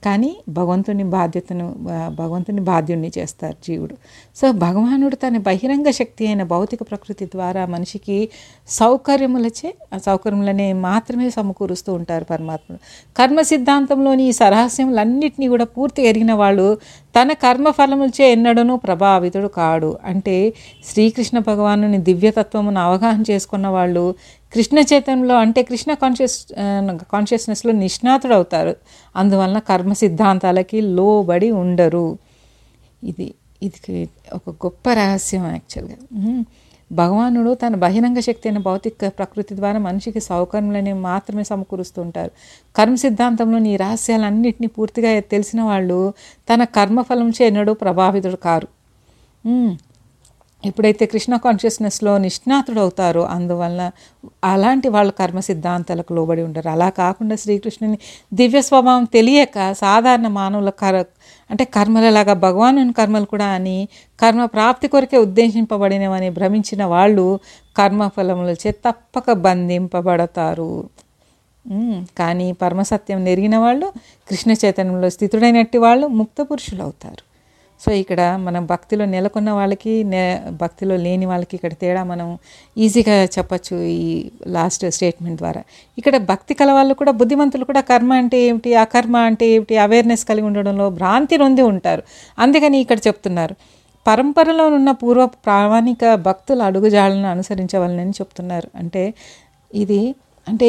కానీ 0.05 0.37
భగవంతుని 0.49 1.05
బాధ్యతను 1.05 1.75
భగవంతుని 2.09 2.61
బాధ్యుణ్ణి 2.61 3.13
చేస్తారు 3.19 3.57
జీవుడు. 3.67 3.97
సో 4.37 4.53
భగవానుడు 4.53 5.17
తన 5.17 5.39
బహిరంగ 5.39 5.91
శక్తి 5.91 6.27
అయిన 6.27 6.43
భౌతిక 6.43 6.83
ప్రకృతి 6.83 7.27
ద్వారా 7.27 7.67
మనిషికి 7.67 8.29
సౌకర్యములచే 8.69 9.75
ఆ 9.95 9.99
సౌకర్యములనే 9.99 10.73
మాత్రమే 10.73 11.31
సమకూరుస్తూ 11.31 11.93
ఉంటారు 11.93 12.25
పరమాత్ముడు 12.25 12.81
కర్మ 13.17 13.41
సిద్ధాంతంలోని 13.41 14.29
ఈ 14.29 14.33
సరహస్యములన్నింటినీ 14.33 15.49
కూడా 15.49 15.65
పూర్తి 15.65 16.03
ఎరిగిన 16.03 16.33
వాళ్ళు 16.33 16.79
తన 17.17 17.33
కర్మఫలములచే 17.33 18.33
ఎన్నడనూ 18.33 18.77
ప్రభావితుడు 18.77 19.49
కాడు. 19.49 19.99
అంటే 20.05 20.55
శ్రీకృష్ణ 20.85 21.39
భగవానుని 21.39 21.99
దివ్యతత్వమును 21.99 22.81
అవగాహన 22.81 23.25
చేసుకున్న 23.31 23.67
వాళ్ళు 23.69 24.15
కృష్ణ 24.55 24.79
చైతన్యంలో 24.79 25.37
అంటే 25.37 25.63
కృష్ణ 25.63 25.95
కాన్షియస్ 25.95 26.39
కాన్షియస్నెస్లో 27.13 27.73
నిష్ణాతుడు 27.73 28.35
అవుతారు 28.35 28.77
అందువలన 29.17 29.59
కర్మ 29.59 29.93
సిద్ధాంతాలకి 29.93 30.81
లోబడి 30.81 31.51
ఉండరు. 31.51 32.19
ఇది 33.05 33.35
ఇది 33.63 34.09
ఒక 34.35 34.51
గొప్ప 34.51 34.93
రహస్యం 34.93 35.45
యాక్చువల్గా. 35.51 35.97
భగవానుడు 36.93 37.55
తన 37.55 37.75
బహిరంగ 37.75 38.21
శక్తి 38.21 38.49
అయిన 38.49 38.59
భౌతిక 38.59 39.09
ప్రకృతి 39.09 39.57
ద్వారా 39.57 39.79
మనిషికి 39.79 40.21
సౌకర్యములని 40.21 40.93
మాత్రమే 40.93 41.45
సమకూరుస్తుంటారు. 41.45 42.31
కర్మ 42.77 42.95
సిద్ధాంతంలోని 42.95 43.73
ఈ 43.73 43.77
రహస్యాలన్నింటినీ 43.77 44.67
పూర్తిగా 44.67 45.21
తెలిసిన 45.21 45.63
వాళ్ళు 45.63 46.13
తన 46.53 46.65
కర్మఫలం 46.65 47.33
ఎన్నడూ 47.41 47.75
ప్రభావితుడు 47.75 48.37
కారు. 48.37 48.69
ఎప్పుడైతే 50.65 51.07
కృష్ణ 51.07 51.37
కాన్షియస్నెస్లో 51.37 52.19
నిష్ణాతుడు 52.19 52.81
అవుతారో 52.81 53.23
అందువలన 53.23 53.91
అలాంటి 54.45 54.89
వాళ్ళు 54.89 55.13
కర్మ 55.13 55.41
సిద్ధాంతాలకు 55.41 56.15
లోబడి 56.15 56.43
ఉంటారు 56.43 56.69
అలా 56.69 56.89
కాకుండా 56.89 57.37
శ్రీకృష్ణుని 57.37 57.99
దివ్య 58.35 58.61
స్వభావం 58.61 59.05
తెలియక 59.05 59.73
సాధారణ 59.73 60.29
మానవుల 60.29 60.71
కర 60.71 61.05
అంటే 61.51 61.65
కర్మలలాగా 61.77 62.33
భగవాను 62.47 62.93
కర్మలు 62.93 63.25
కూడా 63.25 63.47
అని 63.47 63.79
కర్మ 64.19 64.45
ప్రాప్తి 64.47 64.89
కొరకే 64.89 65.19
ఉద్దేశింపబడినవని 65.19 66.31
భ్రమించిన 66.31 66.85
వాళ్ళు 66.85 67.27
కర్మఫలములచే 67.77 68.71
తప్పక 68.87 69.33
బంధింపబడతారు. 69.47 70.73
కానీ 72.19 72.53
పరమసత్యం 72.53 73.25
నెరిగిన 73.25 73.57
వాళ్ళు 73.59 73.87
కృష్ణ 74.29 74.53
చైతన్యంలో 74.53 75.09
స్థితుడైనట్టు 75.11 75.79
వాళ్ళు 75.79 76.07
ముక్త 76.21 76.43
పురుషులు 76.43 76.83
అవుతారు 76.83 77.23
సో 77.85 77.89
ఇక్కడ 77.93 78.21
మనం 78.47 78.63
భక్తిలో 78.67 79.05
నెలకొన్న 79.05 79.51
వాళ్ళకి 79.51 79.93
నే 80.13 80.23
భక్తిలో 80.63 80.97
లేని 80.97 81.27
వాళ్ళకి 81.27 81.55
ఇక్కడ 81.59 81.73
తేడా 81.83 82.03
మనం 82.05 82.29
ఈజీగా 82.77 83.17
చెప్పచ్చు 83.37 83.77
ఈ 83.85 84.31
లాస్ట్ 84.47 84.85
స్టేట్మెంట్ 84.97 85.39
ద్వారా. 85.43 85.63
ఇక్కడ 85.99 86.17
భక్తి 86.31 86.55
కల 86.55 86.71
వాళ్ళు 86.73 86.95
కూడా 86.95 87.13
బుద్ధిమంతులు 87.21 87.65
కూడా 87.65 87.81
కర్మ 87.81 88.13
అంటే 88.13 88.39
ఏమిటి? 88.49 88.75
అకర్మ 88.75 89.17
అంటే 89.17 89.47
ఏమిటి? 89.47 89.77
అవేర్నెస్ 89.77 90.25
కలిగి 90.25 90.47
ఉండడంలో 90.47 90.91
భ్రాంతి 90.91 91.39
నొంది 91.39 91.63
ఉంటారు. 91.63 92.03
అందుకని 92.39 92.79
ఇక్కడ 92.81 92.99
చెప్తున్నారు. 93.09 93.57
పరంపరలో 94.07 94.65
ఉన్న 94.69 94.91
పూర్వ 94.91 95.27
ప్రామాణిక 95.27 96.15
భక్తుల 96.15 96.63
అడుగుజాడలను 96.63 97.29
అనుసరించవాలని 97.29 98.15
చెప్తున్నారు. 98.21 98.69
అంటే 98.77 99.03
ఇది 99.75 100.15
అంటే 100.49 100.69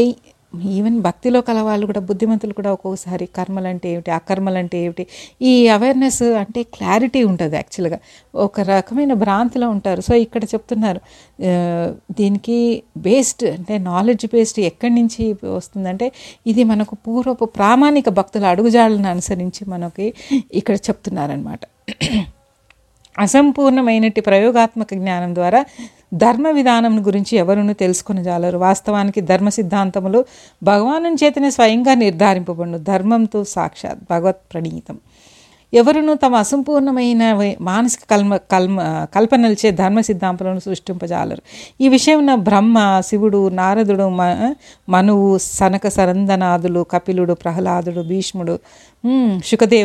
ఈవెన్ 0.53 1.01
భక్తిలో 1.01 1.41
కల 1.41 1.62
వాళ్ళు 1.62 1.86
కూడా 1.86 2.00
బుద్ధిమంతులు 2.00 2.53
కూడా 2.53 2.72
ఒక్కొక్కసారి 2.72 3.25
కర్మలు 3.25 3.68
అంటే 3.68 3.89
ఏమిటి 3.94 4.12
అకర్మలు 4.12 4.58
అంటే 4.58 4.84
ఏమిటి 4.84 5.08
ఈ 5.41 5.68
అవేర్నెస్ 5.68 6.24
అంటే 6.24 6.63
క్లారిటీ 6.63 7.24
ఉంటుంది 7.24 7.56
యాక్చువల్గా 7.56 8.00
ఒక 8.36 8.60
రకమైన 8.60 9.13
భ్రాంతిలో 9.13 9.70
ఉంటారు. 9.70 10.01
సో 10.01 10.15
ఇక్కడ 10.15 10.44
చెప్తున్నారు 10.44 11.01
దీనికి 12.12 12.84
బేస్డ్ 12.98 13.46
అంటే 13.50 13.77
నాలెడ్జ్ 13.77 14.25
బేస్డ్ 14.25 14.60
ఎక్కడి 14.60 14.96
నుంచి 14.96 15.38
వస్తుందంటే 15.44 16.12
ఇది 16.48 16.63
మనకు 16.63 16.96
పూర్వపు 16.96 17.46
ప్రామాణిక 17.46 18.10
భక్తుల 18.10 18.46
అడుగుజాడలను 18.46 19.10
అనుసరించి 19.10 19.70
మనకి 19.70 20.13
ఇక్కడ 20.53 20.75
చెప్తున్నారనమాట 20.75 21.60
అసంపూర్ణమైనటి 23.19 24.21
ప్రయోగాత్మక 24.21 24.93
జ్ఞానం 24.93 25.35
ద్వారా 25.35 25.65
ధర్మ 26.13 26.49
విధానం 26.49 27.07
గురించి 27.07 27.38
ఎవరును 27.38 27.73
తెలుసుకుని 27.73 28.23
జాలరు. 28.23 28.57
వాస్తవానికి 28.57 29.21
ధర్మ 29.21 29.49
సిద్ధాంతములు 29.49 30.25
భగవాను 30.63 31.15
చేతనే 31.23 31.51
స్వయంగా 31.51 31.93
నిర్ధారింపబడును. 31.93 32.77
ధర్మంతో 32.77 33.43
సాక్షాత్ 33.43 33.99
భగవత్ 34.09 34.38
ప్రణీతం. 34.53 34.99
ఎవరును 35.73 36.13
తమ 36.15 36.35
అసంపూర్ణమైన 36.35 37.23
మానసిక 37.61 38.01
కల్మ 38.09 38.38
కల్మ 38.51 38.77
కల్పనలచే 39.15 39.71
ధర్మ 39.71 40.01
సిద్ధాంతాలను 40.01 40.59
సృష్టింపజాలరు. 40.59 41.41
ఈ 41.81 41.89
విషయంలో 41.89 42.35
బ్రహ్మ 42.41 42.77
శివుడు 43.01 43.49
నారదుడు 43.49 44.09
మ- 44.09 44.53
మనువు 44.89 45.27
సనక 45.51 45.88
సరందనాథులు 45.88 46.85
కపిలుడు 46.91 47.33
ప్రహ్లాదుడు 47.33 48.01
భీష్ముడు 48.01 48.55
ఉమ్, 49.03 49.35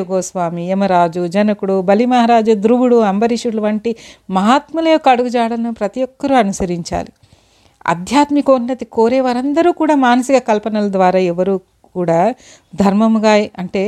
గోస్వామి 0.09 0.69
యమరాజు 0.69 1.27
జనకుడు 1.27 1.81
బలి 1.83 2.07
మహారాజు 2.07 2.53
ధ్రువుడు 2.55 2.97
అంబరీషుడు 3.05 3.61
వంటి 3.61 3.91
మహాత్ముల 4.31 4.89
యొక్క 4.89 5.09
అడుగుజాడలను 5.09 5.73
ప్రతి 5.73 6.03
ఒక్కరూ 6.03 6.35
అనుసరించాలి. 6.35 7.13
ఆధ్యాత్మికోన్నతి 7.87 8.85
కోరే 8.91 9.21
వారందరూ 9.21 9.73
కూడా 9.73 9.95
మానసిక 9.99 10.39
కల్పనల 10.49 10.93
ద్వారా 10.93 11.19
ఎవరు 11.27 11.55
కూడా 11.95 12.21
ధర్మముగా 12.75 13.33
అంటే 13.59 13.83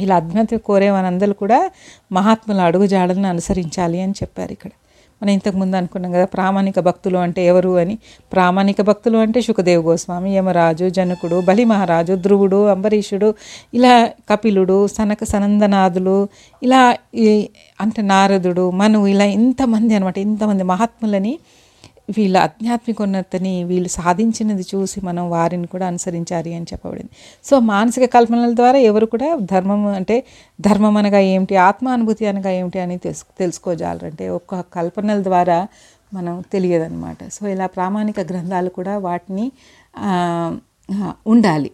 ఇలా 0.00 0.16
అజ్ఞత 0.16 0.54
కోరే 0.54 0.90
మనందరూ 0.90 1.32
కూడా 1.32 1.70
మహాత్ముల 2.12 2.60
అడుగుజాడలను 2.60 3.28
అనుసరించాలి 3.28 4.00
అని 4.00 4.12
చెప్పారు 4.12 4.52
ఇక్కడ. 4.52 4.70
మనం 5.22 5.30
ఇంతకుముందు 5.30 5.76
అనుకున్నాం 5.76 6.12
కదా 6.12 6.24
ప్రామాణిక 6.24 6.80
భక్తులు 6.80 7.18
అంటే 7.18 7.46
ఎవరు 7.46 7.76
అని. 7.76 7.98
ప్రామాణిక 8.32 8.80
భక్తులు 8.80 9.18
అంటే 9.18 9.42
శుకదేవ్ 9.42 9.82
గోస్వామి 9.84 10.36
యమరాజు 10.36 10.88
జనకుడు 10.88 11.40
బలి 11.40 11.64
మహారాజు 11.64 12.12
ధ్రువుడు 12.14 12.66
అంబరీషుడు 12.66 13.34
ఇలా 13.74 14.06
కపిలుడు 14.06 14.86
సనక 14.86 15.24
సనందనాథులు 15.24 16.28
ఇలా 16.62 16.96
ఈ 17.14 17.48
అంటే 17.80 18.02
నారదుడు 18.02 18.70
మను 18.70 19.06
ఇలా 19.06 19.24
ఇంతమంది 19.24 19.94
అనమాట 19.94 20.18
ఇంతమంది 20.18 20.62
మహాత్ములని 20.62 21.38
వీళ్ళ 22.08 22.36
ఆధ్యాత్మికోన్నతిని 22.38 23.64
వీళ్ళు 23.64 23.88
సాధించినది 23.88 24.64
చూసి 24.74 24.98
మనం 25.04 25.30
వారిని 25.30 25.66
కూడా 25.66 25.86
అనుసరించాలి 25.86 26.54
అని 26.54 26.66
చెప్పబడింది. 26.72 27.12
సో 27.44 27.60
మానసిక 27.60 28.04
కల్పనల 28.14 28.54
ద్వారా 28.54 28.78
ఎవరు 28.78 29.06
కూడా 29.06 29.28
ధర్మం 29.52 29.86
అంటే 29.86 30.16
ధర్మం 30.60 30.96
అనగా 30.96 31.20
ఏమిటి 31.32 31.56
ఆత్మానుభూతి 31.56 32.26
అనగా 32.26 32.50
ఏమిటి 32.50 32.78
అని 32.78 32.98
తెలుసు 32.98 33.24
తెలుసుకోజాలంటే 33.38 34.28
ఒక్క 34.28 34.60
కల్పనల 34.60 35.22
ద్వారా 35.22 35.58
మనం 36.14 36.44
తెలియదన్నమాట. 36.52 37.18
సో 37.32 37.48
ఇలా 37.48 37.66
ప్రామాణిక 37.66 38.20
గ్రంథాలు 38.20 38.68
కూడా 38.68 38.98
వాటిని 38.98 39.52
ఉండాలి. 41.26 41.70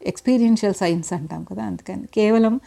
ఎక్స్పీరియన్షియల్ 0.00 0.74
సైన్స్ 0.74 1.12
అంటాం 1.12 1.44
కదా 1.44 1.62
అందుకని. 1.64 2.04
కేవలం 2.14 2.60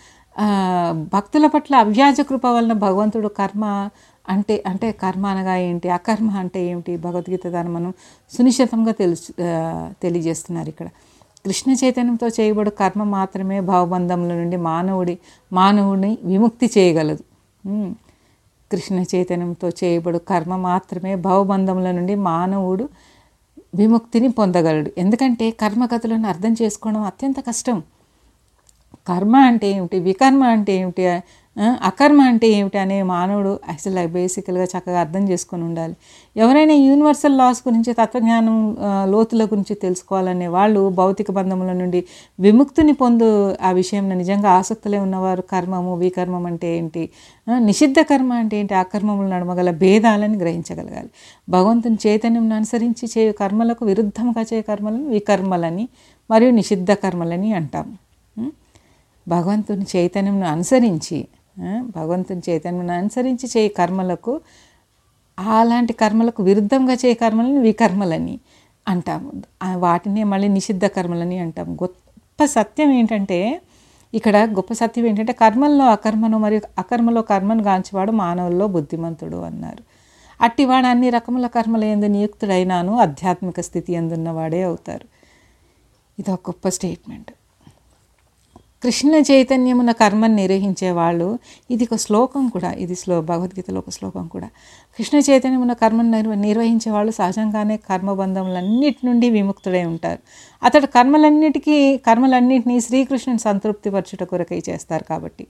భక్తుల 1.13 1.48
పట్ల 1.48 1.75
అవ్యాజ 1.75 2.22
కృప 2.22 2.46
వలన 2.46 2.74
భగవంతుడు 2.74 3.27
కర్మ 3.27 3.89
అంటే 4.25 4.56
అంటే 4.68 4.88
కర్మ 5.04 5.25
అనగా 5.25 5.56
ఏంటి? 5.68 5.88
అకర్మ 5.90 6.30
అంటే 6.42 6.60
ఏమిటి? 6.72 6.94
భగవద్గీత 6.98 7.46
దాన్ని 7.48 7.72
మనం 7.74 7.92
సునిశ్చితంగా 8.32 8.92
తెలుసు 8.92 9.32
తెలియజేస్తున్నారు 10.04 10.70
ఇక్కడ. 10.70 10.88
కృష్ణ 11.46 11.70
చైతన్యంతో 11.82 12.28
చేయబడు 12.28 12.72
కర్మ 12.82 13.04
మాత్రమే 13.18 13.58
భావబంధముల 13.70 14.32
నుండి 14.34 14.58
మానవుడి 14.70 15.16
మానవుడిని 15.54 16.12
విముక్తి 16.24 16.68
చేయగలదు. 16.78 17.24
కృష్ణ 18.72 18.98
చైతన్యంతో 19.13 19.70
చేయబడు 19.82 20.18
కర్మ 20.32 20.54
మాత్రమే 20.56 21.13
భావబంధముల 21.28 21.88
నుండి 21.92 22.16
మానవుడు 22.16 22.86
విముక్తిని 23.75 24.30
పొందగలడు. 24.30 24.92
ఎందుకంటే 24.98 25.46
కర్మగతులను 25.62 26.28
అర్థం 26.28 26.54
చేసుకోవడం 26.62 27.01
అత్యంత 27.01 27.40
కష్టం. 27.50 27.78
కర్మ 29.08 29.36
అంటే 29.36 29.67
ఏమిటి? 29.72 30.00
వికర్మ 30.00 30.43
అంటే 30.43 30.74
ఏమిటి? 30.75 31.03
అకర్మ 31.84 32.22
అంటే 32.22 32.48
ఏమిటి 32.48 32.77
అనే 32.77 33.03
మానవుడు 33.03 33.60
అసలు 33.70 34.08
బేసికల్గా 34.08 34.63
చక్కగా 34.63 35.00
అర్థం 35.00 35.29
చేసుకొని 35.29 35.64
ఉండాలి. 35.64 35.96
ఎవరైనా 36.35 36.74
యూనివర్సల్ 36.74 37.37
లాస్ 37.37 37.64
గురించి 37.68 37.94
తత్వజ్ఞానం 37.94 38.77
లోతుల 39.05 39.46
గురించి 39.46 39.75
తెలుసుకోవాలనే 39.75 40.48
వాళ్ళు 40.48 40.90
భౌతిక 40.90 41.31
బంధముల 41.31 41.72
నుండి 41.72 42.03
విముక్తిని 42.40 42.94
పొందు 42.94 43.55
ఆ 43.61 43.72
విషయం 43.72 44.09
నిజంగా 44.09 44.50
ఆసక్తులే 44.50 45.00
ఉన్నవారు 45.00 45.42
కర్మము 45.42 45.96
వికర్మం 45.96 46.46
అంటే 46.46 46.77
ఏంటి? 46.77 47.09
నిషిద్ధ 47.57 48.00
కర్మ 48.01 48.33
అంటే 48.33 48.57
ఏంటి? 48.57 48.74
అకర్మములు 48.74 49.27
నడమగల 49.27 49.72
భేదాలని 49.72 50.37
గ్రహించగలగాలి. 50.37 51.11
భగవంతుని 51.50 51.98
చైతన్యం 52.07 52.51
అనుసరించి 52.53 53.07
చేయు 53.18 53.31
కర్మలకు 53.31 53.85
విరుద్ధంగా 53.85 54.42
చేయ 54.42 54.61
కర్మలను 54.61 55.09
వికర్మలని 55.09 55.90
మరియు 56.29 56.51
నిషిద్ధ 56.51 56.92
కర్మలని 56.92 57.53
అంటాం 57.53 57.87
భగవంతుని 59.27 59.86
చైతన్యంను 59.96 60.48
అనుసరించి 60.48 61.27
భగవంతుని 61.81 62.42
చైతన్యం 62.50 62.90
అనుసరించి 62.90 63.50
చేయ 63.57 63.68
కర్మలకు 63.68 64.42
అలాంటి 65.40 65.94
కర్మలకు 65.94 66.44
విరుద్ధంగా 66.44 66.94
చేయ 66.94 67.14
కర్మలని 67.14 67.57
వికర్మలని 67.57 68.40
అంటాము. 68.88 69.31
వాటినే 69.75 70.24
మళ్ళీ 70.24 70.48
నిషిద్ధ 70.48 70.86
కర్మలని 70.86 71.38
అంటాం 71.40 71.75
గొప్ప 71.75 72.46
సత్యం 72.46 72.92
ఏంటంటే 72.92 73.62
ఇక్కడ 74.14 74.38
గొప్ప 74.38 74.74
సత్యం 74.74 75.05
ఏంటంటే 75.07 75.34
కర్మల్లో 75.34 75.86
అకర్మను 75.86 76.38
మరియు 76.38 76.62
అకర్మలో 76.79 77.22
కర్మను 77.22 77.64
గాంచేవాడు 77.64 78.12
మానవుల్లో 78.12 78.68
బుద్ధిమంతుడు 78.68 79.38
అన్నారు. 79.38 79.84
అట్టివాడు 80.42 80.86
అన్ని 80.86 81.10
రకముల 81.10 81.48
కర్మల 81.48 81.84
ఎందు 81.84 82.05
నియుక్తుడైనాను 82.05 83.00
ఆధ్యాత్మిక 83.00 83.60
స్థితి 83.60 83.94
ఎందున్నవాడే 83.94 84.64
అవుతారు. 84.64 85.05
ఇది 86.20 86.31
ఒక 86.31 86.50
గొప్ప 86.50 86.68
స్టేట్మెంట్. 86.70 87.31
కృష్ణ 88.83 89.15
చైతన్యమున 89.29 89.91
కర్మను 89.91 90.35
నిర్వహించే 90.35 90.91
వాళ్ళు 91.00 91.27
ఇది 91.74 91.83
ఒక 91.87 91.96
శ్లోకం 92.03 92.44
కూడా. 92.53 92.70
ఇది 92.83 92.96
శ్లో 93.01 93.15
భగవద్గీతలో 93.22 93.79
ఒక 93.83 93.89
శ్లోకం 93.98 94.25
కూడా. 94.27 94.48
కృష్ణ 94.98 95.17
చైతన్యమున 95.27 95.74
కర్మను 95.81 96.11
నిర్వ 96.11 96.33
నిర్వహించే 96.48 96.89
వాళ్ళు 96.91 97.11
సహజంగానే 97.11 97.77
కర్మబంధములన్నిటి 97.89 99.01
నుండి 99.07 99.29
విముక్తుడై 99.29 99.83
ఉంటారు. 99.94 100.22
అతడు 100.63 100.85
కర్మలన్నిటికీ 100.96 101.77
కర్మలన్నింటినీ 102.07 102.77
శ్రీకృష్ణుని 102.87 103.39
సంతృప్తిపరచుట 103.39 104.24
కొరకై 104.24 104.61
చేస్తారు 104.70 105.03
కాబట్టి. 105.03 105.46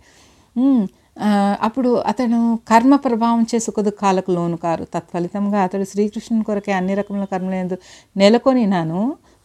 అప్పుడు 1.68 1.90
అతను 2.12 2.38
కర్మ 2.70 2.94
ప్రభావం 2.96 3.42
చే 3.52 3.58
సుఖదుఖాలకు 3.60 4.32
లోను 4.32 4.58
కారు 4.58 4.84
తత్ఫలితంగా 4.96 5.60
అతడు 5.64 5.84
శ్రీకృష్ణుని 5.84 6.44
కొరకే 6.44 6.72
అన్ని 6.72 6.94
రకముల 6.96 7.26
కర్మలందు 7.34 7.78
నెలకొనినాను. 8.18 9.02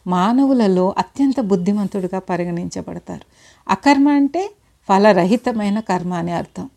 మానవులలో 0.07 0.95
అత్యంత 0.97 1.39
బుద్ధిమంతుడిగా 1.39 2.19
పరిగణించబడతారు. 2.19 3.25
అకర్మ 3.69 4.09
అంటే 4.09 4.51
ఫలరహితమైన 4.87 5.79
కర్మ 5.79 6.13
అని 6.13 6.31
అర్థం. 6.31 6.69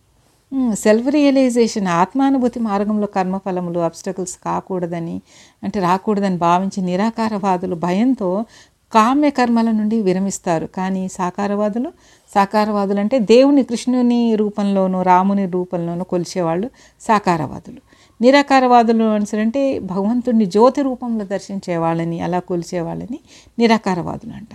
సెల్ఫ్ 0.75 1.09
రియలైజేషన్ 1.09 1.87
ఆత్మానుభూతి 1.87 2.61
మార్గంలో 2.61 3.07
కర్మఫలములు 3.07 3.79
అబ్స్టకల్స్ 3.79 4.39
కాకూడదని 4.45 5.23
అంటే 5.63 5.81
రాకూడదని 5.81 6.37
భావించి 6.37 6.83
నిరాకారవాదులు 6.83 7.75
భయంతో 7.75 8.45
కామ్య 8.93 9.31
కర్మల 9.31 9.71
నుండి 9.71 10.03
విరమిస్తారు. 10.03 10.67
కానీ 10.67 11.09
సాకారవాదులు 11.09 11.93
సాకారవాదులు 12.35 13.01
అంటే 13.01 13.19
దేవుని 13.19 13.63
కృష్ణుని 13.63 14.35
రూపంలోనూ 14.35 15.03
రాముని 15.03 15.47
రూపంలోనూ 15.47 16.05
కొలిచేవాళ్ళు 16.05 16.71
సాకారవాదులు. 17.01 17.90
నిరాకారవాదులు 18.21 19.05
అంటే 19.41 19.79
భగవంతుడిని 19.79 20.47
జ్యోతి 20.47 20.83
రూపంలో 20.83 21.25
దర్శించే 21.25 21.77
వాళ్ళని 21.77 22.21
అలా 22.21 22.39
కొలిచే 22.39 22.81
వాళ్ళని 22.81 23.19
నిరాకారవాదులు 23.59 24.33
అంట. 24.33 24.49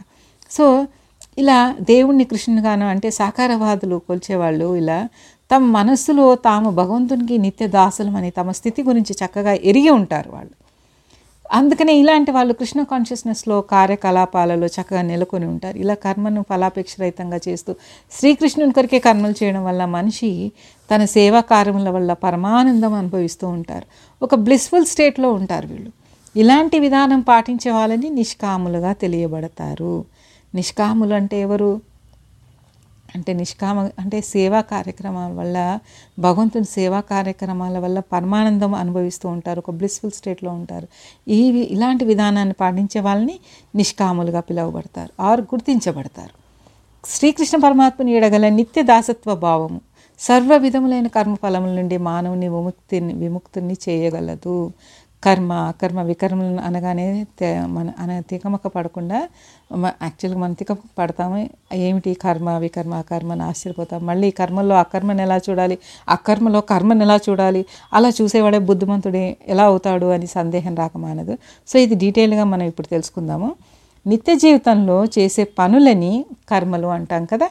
సో 0.51 0.88
ఇలా 1.38 1.75
దేవుణ్ణి 1.82 2.23
కృష్ణుగాను 2.23 2.88
అంటే 2.88 3.12
సాకారవాదులు 3.12 4.01
కొలిచేవాళ్ళు 4.08 4.75
ఇలా 4.75 5.10
తమ 5.51 5.63
మనస్సులో 5.65 6.36
తాము 6.36 6.69
భగవంతునికి 6.69 7.38
నిత్య 7.38 7.67
దాసులమని 7.67 8.30
తమ 8.32 8.51
స్థితి 8.51 8.84
గురించి 8.84 9.15
చక్కగా 9.25 9.54
ఎరిగి 9.54 9.89
ఉంటారు 9.89 10.30
వాళ్ళు. 10.32 10.64
అందుకనే 11.51 11.93
ఇలాంటి 11.93 12.31
వాళ్ళు 12.31 12.53
కృష్ణ 12.53 12.84
కాన్షియస్నెస్లో 12.84 13.62
కార్యకలాపాలలో 13.62 14.67
చక్కగా 14.67 15.01
నెలకొని 15.01 15.45
ఉంటారు. 15.45 15.77
ఇలా 15.77 15.93
కర్మను 15.93 16.45
ఫలాపేక్షరహితంగా 16.49 17.39
చేస్తూ 17.47 17.75
శ్రీకృష్ణుని 18.12 18.73
కొరికే 18.73 18.99
కర్మలు 18.99 19.43
చేయడం 19.43 19.65
వల్ల 19.65 19.86
మనిషి 19.86 20.51
తన 20.95 21.05
సేవా 21.05 21.39
కార్యముల 21.39 21.89
వల్ల 21.89 22.13
పరమానందం 22.13 22.93
అనుభవిస్తూ 22.93 23.47
ఉంటారు. 23.47 23.86
ఒక 24.23 24.36
బ్లిస్ఫుల్ 24.36 24.86
స్టేట్లో 24.86 25.34
ఉంటారు 25.34 25.67
వీళ్ళు. 25.67 25.91
ఇలాంటి 26.36 26.79
విధానం 26.79 27.21
పాటించే 27.21 27.71
వాళ్ళని 27.71 28.10
నిష్కాములుగా 28.10 28.93
తెలియబడతారు. 28.93 30.05
నిష్కాములు 30.55 31.13
అంటే 31.13 31.41
ఎవరు? 31.41 31.81
అంటే 33.15 33.34
నిష్కామ 33.34 33.89
అంటే 33.99 34.21
సేవా 34.21 34.62
కార్యక్రమాల 34.62 35.32
వల్ల 35.32 35.80
భగవంతుని 36.19 36.65
సేవా 36.65 36.99
కార్యక్రమాల 36.99 37.80
వల్ల 37.80 37.99
పరమానందం 37.99 38.75
అనుభవిస్తూ 38.75 39.30
ఉంటారు 39.30 39.60
ఒక 39.60 39.71
బ్లిస్ఫుల్ 39.71 40.12
స్టేట్లో 40.12 40.51
ఉంటారు. 40.51 40.88
ఈ 41.28 41.39
ఇలాంటి 41.47 42.06
విధానాన్ని 42.06 42.56
పాటించే 42.62 43.01
వాళ్ళని 43.01 43.39
నిష్కాములుగా 43.75 44.39
పిలువబడతారు 44.39 45.21
ఆరు 45.21 45.41
గుర్తించబడతారు. 45.41 46.36
శ్రీకృష్ణ 47.06 47.58
పరమాత్మని 47.58 48.12
ఎడగల 48.12 48.49
నిత్య 48.49 48.82
దాసత్వ 48.82 49.36
భావము 49.36 49.82
సర్వ 50.19 50.58
విధములైన 50.58 51.08
కర్మఫలముల 51.08 51.69
నుండి 51.69 51.97
మానవుని 51.97 52.47
విముక్తిని 52.49 53.13
విముక్తుని 53.13 53.75
చేయగలదు. 53.89 54.73
కర్మ 55.25 55.73
కర్మ 55.81 56.01
వికర్మలు 56.01 56.61
అనగానే 56.61 57.25
మన 57.67 57.91
అన 57.99 58.19
తికమక 58.29 58.67
పడకుండా 58.67 59.19
యాక్చువల్గా 59.85 60.39
మనం 60.39 60.53
తికమక 60.53 60.79
పడతాము. 60.99 61.49
ఏమిటి 61.73 62.13
కర్మ 62.13 62.49
వికర్మ 62.57 63.01
కర్మని 63.11 63.43
ఆశ్చర్యపోతాం. 63.43 64.05
మళ్ళీ 64.05 64.31
కర్మలో 64.31 64.75
అకర్మని 64.75 65.21
ఎలా 65.21 65.38
చూడాలి? 65.38 65.77
అకర్మలో 66.09 66.61
కర్మని 66.61 67.01
ఎలా 67.01 67.17
చూడాలి? 67.29 67.65
అలా 67.93 68.09
చూసేవాడే 68.21 68.59
బుద్ధిమంతుడే 68.59 69.38
ఎలా 69.47 69.63
అవుతాడు 69.63 70.05
అని 70.05 70.27
సందేహం 70.27 70.75
రాకమానదు 70.75 71.38
సో 71.67 71.79
ఇది 71.79 71.95
డీటెయిల్గా 71.95 72.43
మనం 72.43 72.63
ఇప్పుడు 72.63 72.88
తెలుసుకుందాము. 72.88 73.55
నిత్య 74.07 74.35
జీవితంలో 74.35 75.05
చేసే 75.05 75.43
పనులని 75.43 76.25
కర్మలు 76.49 76.88
అంటాం 76.88 77.25
కదా? 77.25 77.49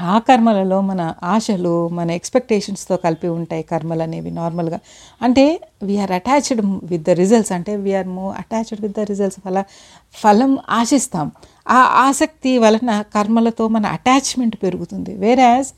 ఆ 0.00 0.18
కర్మలలో 0.18 0.80
మన 0.80 1.14
ఆశలు 1.22 1.88
మన 1.88 2.10
ఎక్స్పెక్టేషన్స్తో 2.10 2.96
కలిపి 2.96 3.28
ఉంటాయి 3.28 3.62
కర్మలు 3.62 4.02
అనేవి 4.02 4.30
నార్మల్గా. 4.30 4.78
అంటే 5.22 5.60
we're 5.82 6.10
attached 6.10 6.80
with 6.84 7.02
the 7.02 7.10
results 7.10 7.52
అంటే 7.52 7.76
వీఆర్ 7.76 8.08
మో 8.08 8.30
అటాచ్డ్ 8.30 8.80
విత్ 8.80 8.96
ద 8.96 9.00
రిజల్ట్స్ 9.00 9.40
వల్ల 9.46 9.64
ఫలం 10.12 10.58
ఆశిస్తాం. 10.70 11.32
ఆ 11.68 11.76
ఆసక్తి 11.76 12.58
వలన 12.58 13.04
కర్మలతో 13.14 13.68
మన 13.68 13.86
అటాచ్మెంట్ 13.86 14.56
పెరుగుతుంది. 14.62 15.14
వేరాజ్ 15.14 15.68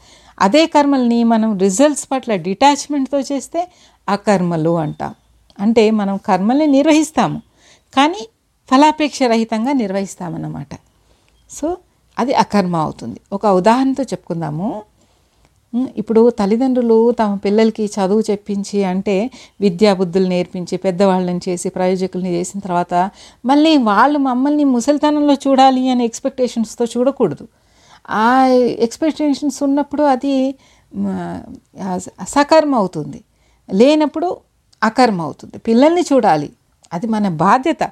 అదే 0.40 0.66
కర్మల్ని 0.66 1.24
మనం 1.24 1.59
రిజల్ట్స్ 1.59 2.09
పట్ల 2.12 2.35
డిటాచ్మెంట్తో 2.35 3.20
చేస్తే 3.20 3.68
ఆ 4.09 4.16
కర్మలు 4.16 4.78
అంటాం. 4.78 5.14
అంటే 5.61 5.90
మనం 5.90 6.16
కర్మల్ని 6.16 6.66
నిర్వహిస్తాము. 6.66 7.42
కానీ 7.96 8.28
ఫలాపేక్ష 8.70 9.22
రహితంగా 9.22 9.72
నిర్వహిస్తామన్నమాట. 9.72 10.68
సో 11.50 11.76
అది 12.18 12.35
అకర్మ 12.35 12.76
అవుతుంది. 12.76 13.20
ఒక 13.33 13.46
ఉదాహరణతో 13.46 14.02
చెప్పుకుందాము. 14.02 14.83
ఇప్పుడు 15.96 16.31
తల్లిదండ్రులు 16.31 17.12
తమ 17.12 17.35
పిల్లలకి 17.35 17.85
చదువు 17.87 18.22
చెప్పించి 18.31 18.85
అంటే 18.85 19.31
విద్యాబుద్ధులు 19.61 20.28
నేర్పించి 20.28 20.76
పెద్దవాళ్ళని 20.78 21.40
చేసి 21.48 21.68
ప్రయోజకుల్ని 21.68 22.31
చేసిన 22.35 22.61
తర్వాత 22.61 22.94
మళ్ళీ 23.44 23.76
వాళ్ళు 23.76 24.18
మమ్మల్ని 24.18 24.64
ముసలితనంలో 24.64 25.35
చూడాలి 25.35 25.90
అనే 25.90 26.04
ఎక్స్పెక్టేషన్స్తో 26.04 26.85
చూడకూడదు. 26.85 27.48
ఆ 28.11 28.46
ఎక్స్పెక్టేషన్స్ 28.87 29.62
ఉన్నప్పుడు 29.62 30.02
అది 30.02 30.54
సకర్మ 32.28 32.74
అవుతుంది. 32.74 33.20
లేనప్పుడు 33.72 34.37
అకర్మ 34.83 35.20
అవుతుంది. 35.22 35.59
పిల్లల్ని 35.59 36.04
చూడాలి. 36.12 36.50
అది 36.92 37.07
మన 37.07 37.28
బాధ్యత. 37.28 37.85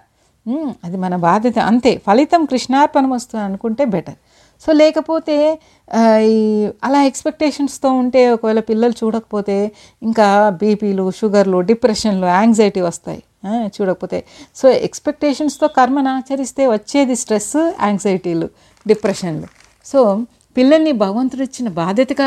అది 0.85 0.97
మన 0.97 1.17
బాధ్యత. 1.17 1.59
అంతే 1.71 1.93
ఫలితం 2.07 2.45
కృష్ణార్పణం 2.45 3.11
వస్తుంది 3.11 3.45
అనుకుంటే 3.45 3.85
బెటర్ 3.95 4.19
సో 4.67 4.73
లేకపోతే 4.73 5.37
ఈ 6.25 6.37
అలా 6.85 7.01
ఎక్స్పెక్టేషన్స్తో 7.03 7.89
ఉంటే 7.93 8.21
ఒకవేళ 8.31 8.61
పిల్లలు 8.61 8.95
చూడకపోతే 9.05 9.57
ఇంకా 10.03 10.29
బీపీలు 10.61 11.11
షుగర్లు 11.11 11.59
డిప్రెషన్లు 11.71 12.27
యాంగ్జైటీ 12.27 12.81
వస్తాయి. 12.81 13.23
చూడకపోతే. 13.67 14.19
సో 14.57 14.67
ఎక్స్పెక్టేషన్స్తో 14.87 15.67
కర్మను 15.69 16.11
ఆచరిస్తే 16.11 16.67
వచ్చేది 16.67 17.17
స్ట్రెస్ 17.17 17.57
యాంగ్జైటీలు 17.83 18.49
డిప్రెషన్లు. 18.87 19.49
సో 19.87 20.01
పిల్లల్ని 20.57 20.93
భగవంతుడు 21.01 21.43
ఇచ్చిన 21.43 21.69
బాధ్యతగా 21.79 22.27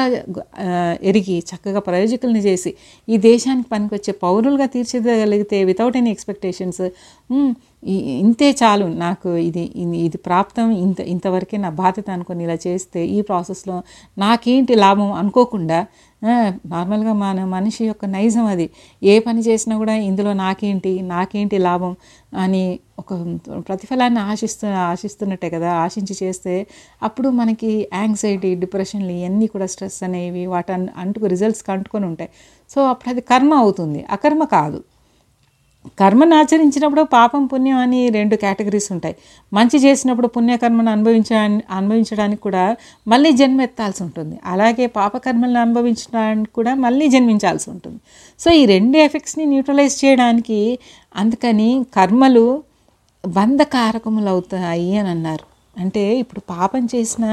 ఎరిగి 1.09 1.35
చక్కగా 1.49 1.79
ప్రయోజకుల్ని 1.85 2.41
చేసి 2.45 2.71
ఈ 3.07 3.17
దేశానికి 3.23 3.67
పనికొచ్చే 3.69 4.13
పౌరులుగా 4.21 4.67
తీర్చిదగలిగితే 4.73 5.59
వితౌట్ 5.69 5.97
ఎనీ 5.97 6.11
ఎక్స్పెక్టేషన్స్ 6.11 6.83
ఇంతే 8.19 8.47
చాలు 8.59 8.85
నాకు 8.99 9.29
ఇది 9.43 9.63
ఇది- 9.75 9.99
ఇది 10.05 10.17
ప్రాప్తం 10.25 10.67
ఇంత 10.81 10.99
ఇంతవరకే 11.09 11.57
నా 11.59 11.69
బాధ్యత 11.77 12.09
అనుకొని 12.09 12.43
ఇలా 12.43 12.57
చేస్తే 12.65 13.01
ఈ 13.09 13.21
ప్రాసెస్లో 13.21 13.75
నాకేంటి 14.17 14.75
లాభం? 14.77 15.09
అనుకోకుండా 15.13 15.79
నార్మల్గా 16.23 17.13
మన 17.13 17.45
మనిషి 17.45 17.85
యొక్క 17.85 18.05
నైజం 18.05 18.45
అది. 18.45 18.69
ఏ 19.03 19.19
పని 19.19 19.41
చేసినా 19.41 19.77
కూడా 19.77 19.95
ఇందులో 19.95 20.33
నాకేంటి 20.33 21.01
నాకేంటి 21.01 21.57
లాభం 21.57 21.95
అని 22.37 22.79
ఒక 22.99 23.13
ప్రతిఫలాన్ని 23.67 24.19
ఆశిస్తు 24.19 24.67
ఆశిస్తున్నట్టే 24.67 25.49
కదా. 25.49 25.71
ఆశించి 25.71 26.15
చేస్తే 26.23 26.67
అప్పుడు 27.03 27.29
మనకి 27.29 27.89
యాంగ్జైటీ 27.93 28.55
డిప్రెషన్లు 28.55 29.11
ఇవన్నీ 29.11 29.47
కూడా 29.47 29.65
స్ట్రెస్ 29.65 30.03
అనేవి 30.03 30.45
వాటి 30.45 30.73
అంటుకు 30.73 31.25
రిజల్ట్స్కి 31.25 31.71
అంటుకొని 31.71 32.05
ఉంటాయి. 32.05 32.29
సో 32.69 32.85
అప్పుడు 32.85 33.09
అది 33.09 33.21
కర్మ 33.21 33.53
అవుతుంది. 33.53 34.05
అకర్మ 34.09 34.43
కాదు. 34.43 34.83
కర్మను 35.99 36.35
ఆచరించినప్పుడు 36.35 37.01
పాపం 37.01 37.45
పుణ్యం 37.45 37.77
అని 37.77 38.09
రెండు 38.09 38.35
కేటగిరీస్ 38.35 38.91
ఉంటాయి. 38.91 39.15
మంచి 39.53 39.77
చేసినప్పుడు 39.77 40.27
పుణ్యకర్మను 40.27 40.91
అనుభవించ 40.91 41.31
అనుభవించడానికి 41.71 42.41
కూడా 42.41 42.63
మళ్ళీ 43.07 43.31
జన్మ 43.31 43.61
ఎత్తాల్సి 43.61 44.03
ఉంటుంది. 44.03 44.39
అలాగే 44.45 44.85
పాపకర్మలను 44.87 45.61
అనుభవించడానికి 45.61 46.51
కూడా 46.55 46.73
మళ్ళీ 46.75 47.07
జన్మించాల్సి 47.07 47.69
ఉంటుంది. 47.69 47.99
సో 48.39 48.51
ఈ 48.51 48.65
రెండు 48.65 48.97
ఎఫెక్ట్స్ని 48.97 49.45
న్యూట్రలైజ్ 49.45 50.05
చేయడానికి 50.05 50.79
అందుకని 51.15 51.69
కర్మలు 51.95 52.63
బంధకారకములు 53.27 54.29
అవుతాయి 54.29 54.97
అని 54.97 55.09
అన్నారు. 55.09 55.45
అంటే 55.79 56.03
ఇప్పుడు 56.19 56.41
పాపం 56.49 56.85
చేసిన 56.95 57.25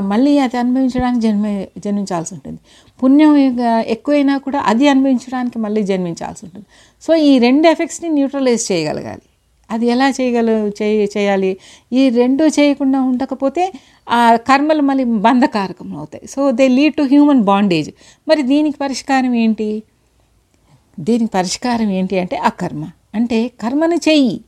మళ్ళీ 0.00 0.38
అది 0.38 0.56
అనుభవించడానికి 0.56 1.22
జన్మ 1.26 1.46
జన్మించాల్సి 1.84 2.34
ఉంటుంది. 2.34 2.60
పుణ్యం 3.02 3.60
ఎక్కువైనా 3.86 4.34
కూడా 4.38 4.58
అది 4.70 4.88
అనుభవించడానికి 4.88 5.58
మళ్ళీ 5.58 5.82
జన్మించాల్సి 5.82 6.42
ఉంటుంది. 6.46 6.66
సో 7.02 7.14
ఈ 7.14 7.38
రెండు 7.38 7.66
ఎఫెక్ట్స్ని 7.68 8.08
న్యూట్రలైజ్ 8.08 8.72
చేయగలగాలి. 8.72 9.24
అది 9.70 9.86
ఎలా 9.86 10.06
చేయగల 10.10 10.50
చేయ 10.82 11.06
చేయాలి? 11.16 11.50
ఈ 11.92 12.02
రెండు 12.08 12.44
చేయకుండా 12.44 12.98
ఉండకపోతే 13.02 13.72
ఆ 14.10 14.36
కర్మలు 14.48 14.82
మళ్ళీ 14.82 15.04
బంధకారకం 15.04 15.96
అవుతాయి. 15.96 16.26
So 16.28 16.50
they 16.50 16.68
lead 16.68 16.94
to 16.94 17.02
human 17.02 17.42
bondage 17.42 17.90
మరి 18.28 18.42
దీనికి 18.42 18.76
పరిష్కారం 18.76 19.34
ఏంటి? 19.34 19.82
దీనికి 21.00 21.30
పరిష్కారం 21.34 21.90
ఏంటి 21.90 22.18
అంటే 22.18 22.36
అకర్మ. 22.36 22.84
అంటే 23.14 23.38
కర్మను 23.62 23.96
చెయ్యి. 24.08 24.40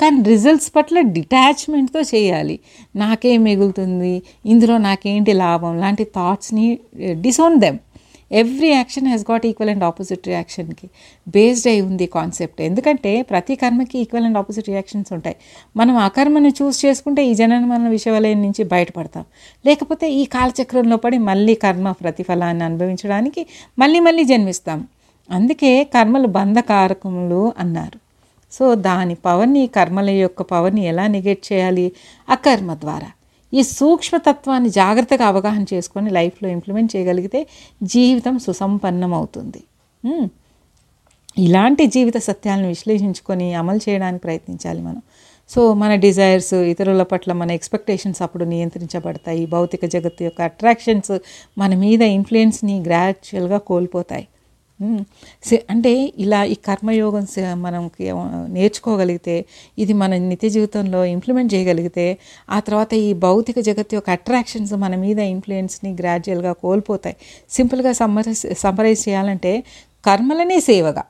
కానీ 0.00 0.22
రిజల్ట్స్ 0.22 0.70
పట్ల 0.76 1.00
డిటాచ్మెంట్తో 1.00 2.00
చేయాలి. 2.00 2.56
నాకేం 2.96 3.42
మిగులుతుంది? 3.42 4.22
ఇందులో 4.46 4.78
నాకేంటి 4.78 5.32
లాభం? 5.32 5.72
లాంటి 5.80 6.04
థాట్స్ని 6.04 6.66
disown 7.20 7.56
them 7.60 7.78
every 8.32 8.68
action 8.68 9.06
has 9.06 9.22
got 9.30 9.46
equal 9.46 9.70
and 9.70 9.84
opposite 9.84 10.26
రియాక్షన్కి 10.26 10.90
based 11.28 11.68
అయి 11.68 11.80
ఉంది 11.80 12.06
కాన్సెప్ట్ 12.06 12.60
ఎందుకంటే 12.60 13.22
ప్రతి 13.22 13.54
కర్మకి 13.54 13.98
ఈక్వల్ 13.98 14.24
అండ్ 14.24 14.38
ఆపోజిట్ 14.38 14.68
రియాక్షన్స్ 14.68 15.12
ఉంటాయి. 15.12 15.36
మనం 15.76 15.96
ఆ 15.96 16.08
కర్మను 16.08 16.48
చూస్ 16.48 16.86
చేసుకుంటే 16.86 17.26
ఈ 17.26 17.34
జనన 17.34 17.64
మన 17.64 17.88
విషవలయం 17.88 18.42
నుంచి 18.42 18.64
బయటపడతాం. 18.64 19.24
లేకపోతే 19.66 20.12
ఈ 20.12 20.24
కాలచక్రంలో 20.24 20.96
పడి 20.96 21.18
మళ్ళీ 21.18 21.54
కర్మ 21.54 21.92
ప్రతిఫలాన్ని 21.92 22.64
అనుభవించడానికి 22.64 23.46
మళ్ళీ 23.78 24.00
మళ్ళీ 24.00 24.24
జన్మిస్తాం. 24.24 24.86
అందుకే 25.30 25.84
కర్మలు 25.84 26.26
బంధకారకములు 26.26 27.52
అన్నారు. 27.58 27.98
సో 28.52 28.74
దాని 28.74 29.14
పవర్ని 29.14 29.66
కర్మల 29.66 30.10
యొక్క 30.10 30.42
పవర్ని 30.42 30.84
ఎలా 30.84 31.06
నెగెట్ 31.06 31.52
చేయాలి? 31.52 31.92
అకర్మ 32.28 32.74
ద్వారా. 32.74 33.06
ఈ 33.52 33.62
సూక్ష్మతత్వాన్ని 33.62 34.70
జాగ్రత్తగా 34.70 35.26
అవగాహన 35.26 35.64
చేసుకొని 35.74 36.10
లైఫ్లో 36.10 36.48
ఇంప్లిమెంట్ 36.50 36.96
చేయగలిగితే 36.96 37.40
జీవితం 37.82 38.38
సుసంపన్నం 38.38 39.14
అవుతుంది 39.14 39.62
ఇలాంటి 41.38 41.86
జీవిత 41.86 42.16
సత్యాలను 42.18 42.68
విశ్లేషించుకొని 42.68 43.54
అమలు 43.54 43.80
చేయడానికి 43.88 44.22
ప్రయత్నించాలి 44.22 44.80
మనం. 44.80 45.02
సో 45.50 45.74
మన 45.74 45.94
డిజైర్స్ 45.94 46.54
ఇతరుల 46.54 47.02
పట్ల 47.02 47.32
మన 47.32 47.50
ఎక్స్పెక్టేషన్స్ 47.50 48.22
అప్పుడు 48.22 48.44
నియంత్రించబడతాయి. 48.44 49.46
భౌతిక 49.46 49.84
జగత్తు 49.84 50.22
యొక్క 50.24 50.40
అట్రాక్షన్స్ 50.42 51.12
మన 51.58 51.74
మీద 51.74 52.02
ఇన్ఫ్లుయెన్స్ని 52.16 52.76
గ్రాడ్యువల్గా 52.82 53.58
కోల్పోతాయి. 53.70 54.26
అంటే 55.70 56.12
ఇలా 56.18 56.44
ఈ 56.44 56.54
కర్మయోగం 56.54 57.26
సే- 57.26 57.54
మనం 57.54 57.90
నేర్చుకోగలిగితే 58.48 59.44
ఇది 59.78 59.92
మన 59.92 60.16
నిత్య 60.16 60.48
జీవితంలో 60.48 61.04
ఇంప్లిమెంట్ 61.04 61.54
చేయగలిగితే 61.54 62.18
ఆ 62.50 62.60
తర్వాత 62.60 62.94
ఈ 62.94 63.12
భౌతిక 63.12 63.60
జగత్ 63.60 63.94
యొక్క 63.94 64.10
అట్రాక్షన్స్ 64.10 64.72
మన 64.72 64.96
మీద 64.96 65.18
ఇన్ఫ్లుయెన్స్ని 65.18 65.92
గ్రాడ్యువల్గా 65.92 66.52
కోల్పోతాయి. 66.52 67.16
సింపుల్గా 67.50 67.92
సమ్మరైజ్ 67.92 68.54
సమ్మరైజ్ 68.54 69.08
చేయాలంటే 69.08 69.64
కర్మలనే 70.06 70.60
సేవగా 70.60 71.04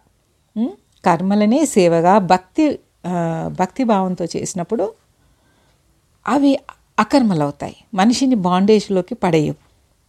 కర్మలనే 1.05 1.67
సేవగా 1.67 2.19
భక్తి 2.19 2.79
భక్తి 3.47 3.85
భావంతో 3.85 4.25
చేసినప్పుడు 4.25 4.93
అవి 6.27 6.59
అకర్మలవుతాయి. 6.99 7.77
మనిషిని 7.95 8.35
బాండేజ్లోకి 8.35 9.15
పడేయవు. 9.15 9.55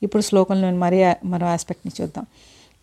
ఇప్పుడు 0.04 0.22
శ్లోకంలోని 0.22 0.78
మరీ 0.78 1.04
మరో 1.26 1.48
ఆస్పెక్ట్ని 1.48 2.04
చూద్దాం. 2.04 2.26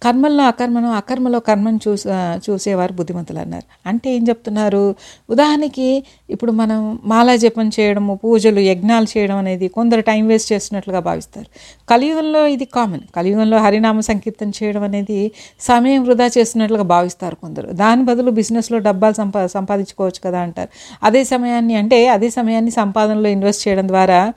కర్మల్లో 0.02 0.44
అకర్మను 0.44 0.92
అకర్మలో 0.92 1.38
కర్మను 1.38 1.78
చూస 1.88 2.06
చూసేవారు 2.50 2.92
బుద్ధిమంతులు 2.92 3.38
అన్నారు. 3.38 3.64
అంటే 3.86 4.14
ఏం 4.16 4.22
చెప్తున్నారు? 4.28 4.94
ఉదాహరణకి 5.30 6.04
ఇప్పుడు 6.30 6.52
మనం 6.52 6.98
మాలా 7.04 7.36
జపం 7.36 7.68
చేయడము 7.68 8.14
పూజలు 8.24 8.60
యజ్ఞాలు 8.60 9.06
చేయడం 9.18 9.36
అనేది 9.36 9.68
కొందరు 9.68 10.00
టైం 10.00 10.26
వేస్ట్ 10.26 10.52
చేస్తున్నట్లుగా 10.52 11.00
భావిస్తారు. 11.00 11.46
కలియుగంలో 11.88 12.46
ఇది 12.46 12.64
కామన్. 12.64 13.00
కలియుగంలో 13.16 13.58
హరినామ 13.58 14.00
సంకీర్తన 14.00 14.50
చేయడం 14.62 14.82
అనేది 14.82 15.32
సమయం 15.60 16.02
వృధా 16.02 16.26
చేస్తున్నట్లుగా 16.38 16.82
భావిస్తారు 16.82 17.34
కొందరు. 17.34 17.72
దాని 17.72 18.04
బదులు 18.04 18.30
బిజినెస్లో 18.30 18.78
డబ్బాలు 18.78 19.14
సంపా 19.14 19.46
సంపాదించుకోవచ్చు 19.46 20.20
కదా 20.24 20.40
అంటారు. 20.40 20.68
అదే 21.02 21.24
సమయాన్ని 21.24 21.74
అంటే 21.74 22.08
అదే 22.08 22.30
సమయాన్ని 22.30 22.70
సంపాదనలో 22.70 23.28
ఇన్వెస్ట్ 23.28 23.68
చేయడం 23.68 23.88
ద్వారా 23.88 24.32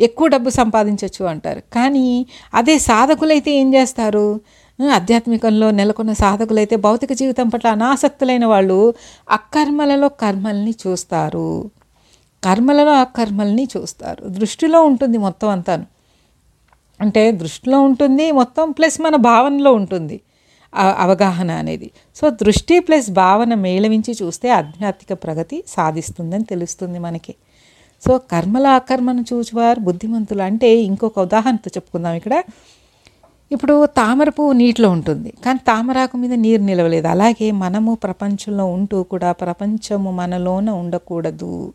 ఎక్కువ 0.00 0.28
డబ్బు 0.28 0.50
సంపాదించవచ్చు 0.50 1.26
అంటారు. 1.26 1.62
కానీ 1.72 2.26
అదే 2.54 2.78
సాధకులైతే 2.78 3.50
ఏం 3.50 3.74
చేస్తారు? 3.74 4.40
ఆధ్యాత్మికంలో 4.88 5.70
నెలకొన్న 5.70 6.12
సాధకులైతే 6.12 6.76
భౌతిక 6.76 7.12
జీవితం 7.12 7.48
పట్ల 7.48 7.68
అనాసక్తులైన 7.68 8.46
వాళ్ళు 8.46 8.94
అకర్మలలో 9.30 10.08
కర్మల్ని 10.08 10.74
చూస్తారు. 10.86 11.70
కర్మలలో 12.44 12.92
అకర్మల్ని 12.92 13.68
చూస్తారు. 13.76 14.28
దృష్టిలో 14.28 14.82
ఉంటుంది 14.82 15.18
మొత్తం 15.18 15.48
అంతాను. 15.48 15.86
అంటే 17.00 17.32
దృష్టిలో 17.32 17.80
ఉంటుంది 17.80 18.32
మొత్తం 18.32 18.70
ప్లస్ 18.70 19.00
మన 19.00 19.16
భావనలో 19.16 19.72
ఉంటుంది 19.72 20.20
అవగాహన 20.74 21.50
అనేది. 21.50 21.90
సో 22.14 22.30
దృష్టి 22.30 22.80
ప్లస్ 22.80 23.10
భావన 23.10 23.54
మేళవించి 23.54 24.16
చూస్తే 24.22 24.48
ఆధ్యాత్మిక 24.48 25.22
ప్రగతి 25.22 25.64
సాధిస్తుందని 25.68 26.44
తెలుస్తుంది 26.44 26.98
మనకి. 26.98 27.34
సో 28.08 28.18
కర్మల 28.18 28.66
అకర్మను 28.66 29.24
చూచువారు 29.32 29.80
బుద్ధిమంతులు. 29.80 30.42
అంటే 30.42 30.76
ఇంకొక 30.76 31.18
ఉదాహరణతో 31.18 31.70
చెప్పుకుందాం 31.76 32.14
ఇక్కడ. 32.14 32.42
ఇప్పుడు 33.52 33.86
తామర 33.86 34.28
పువ్వు 34.28 34.52
నీటిలో 34.52 34.90
ఉంటుంది 34.90 35.32
కానీ 35.46 35.58
తామరాకు 35.58 36.16
మీద 36.16 36.32
నీరు 36.32 36.62
నిలవలేదు. 36.62 37.08
అలాగే 37.08 37.50
మనము 37.50 37.94
ప్రపంచంలో 37.94 38.64
ఉంటూ 38.64 39.02
కూడా 39.02 39.32
ప్రపంచము 39.32 40.10
మనలోన 40.10 40.70
ఉండకూడదు. 40.70 41.72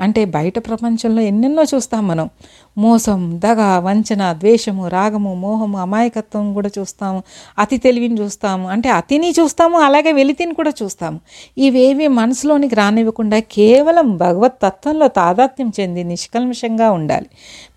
అంటే 0.00 0.24
బయట 0.24 0.58
ప్రపంచంలో 0.58 1.22
ఎన్నెన్నో 1.22 1.62
చూస్తాం 1.62 2.08
మనం. 2.08 2.30
మోసం 2.78 3.40
దగ 3.44 3.78
వంచన 3.78 4.32
ద్వేషము 4.32 4.88
రాగము 4.88 5.34
మోహము 5.34 5.78
అమాయకత్వం 5.78 6.54
కూడా 6.54 6.70
చూస్తాము. 6.78 7.22
అతి 7.58 7.78
తెలివిని 7.78 8.20
చూస్తాము. 8.20 8.68
అంటే 8.68 8.88
అతిని 8.88 9.30
చూస్తాము 9.30 9.78
అలాగే 9.78 10.12
వెలితిని 10.12 10.54
కూడా 10.54 10.72
చూస్తాము. 10.82 11.20
ఇవేవి 11.58 12.08
మనసులోనికి 12.08 12.74
రానివ్వకుండా 12.74 13.38
కేవలం 13.38 14.16
భగవత్ 14.16 14.54
తత్వంలో 14.62 15.08
తాదాత్మ్యం 15.08 15.72
చెంది 15.80 16.04
నిష్కల్మషంగా 16.04 16.90
ఉండాలి. 16.90 17.26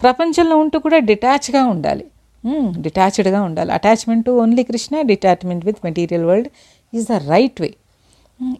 ప్రపంచంలో 0.01 0.57
ఉంటూ 0.57 0.79
కూడా 0.79 0.97
డిటాచ్గా 0.97 1.65
ఉండాలి. 1.65 2.05
Hmm, 2.47 2.81
డిటాచ్డ్గా 2.81 3.41
ఉండాలి. 3.41 3.71
Attachment 3.71 4.25
to 4.25 4.31
only 4.31 4.63
Krishna 4.63 5.01
detachment 5.01 5.65
with 5.65 5.77
material 5.86 6.25
world 6.25 6.47
is 6.93 7.07
the 7.07 7.12
right 7.12 7.62
way 7.62 7.73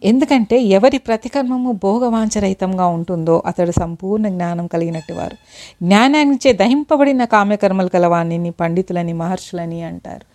ఎందుకంటే 0.04 0.60
ఎవరి 0.60 0.98
ప్రతికర్మము 0.98 1.72
భోగవాంఛరహితంగా 1.72 2.86
ఉంటుందో 2.86 3.42
అతడు 3.46 3.70
సంపూర్ణ 3.70 4.28
జ్ఞానం 4.28 4.66
కలిగినట్టు 4.66 5.12
వారు. 5.12 5.36
జ్ఞానాన్నిచే 5.82 6.52
దహింపబడిన 6.52 7.24
కామ్యకర్మలు 7.24 7.88
కలవాణిని 7.88 8.50
పండితులని 8.50 9.12
మహర్షులని 9.12 9.82
అంటారు. 9.82 10.26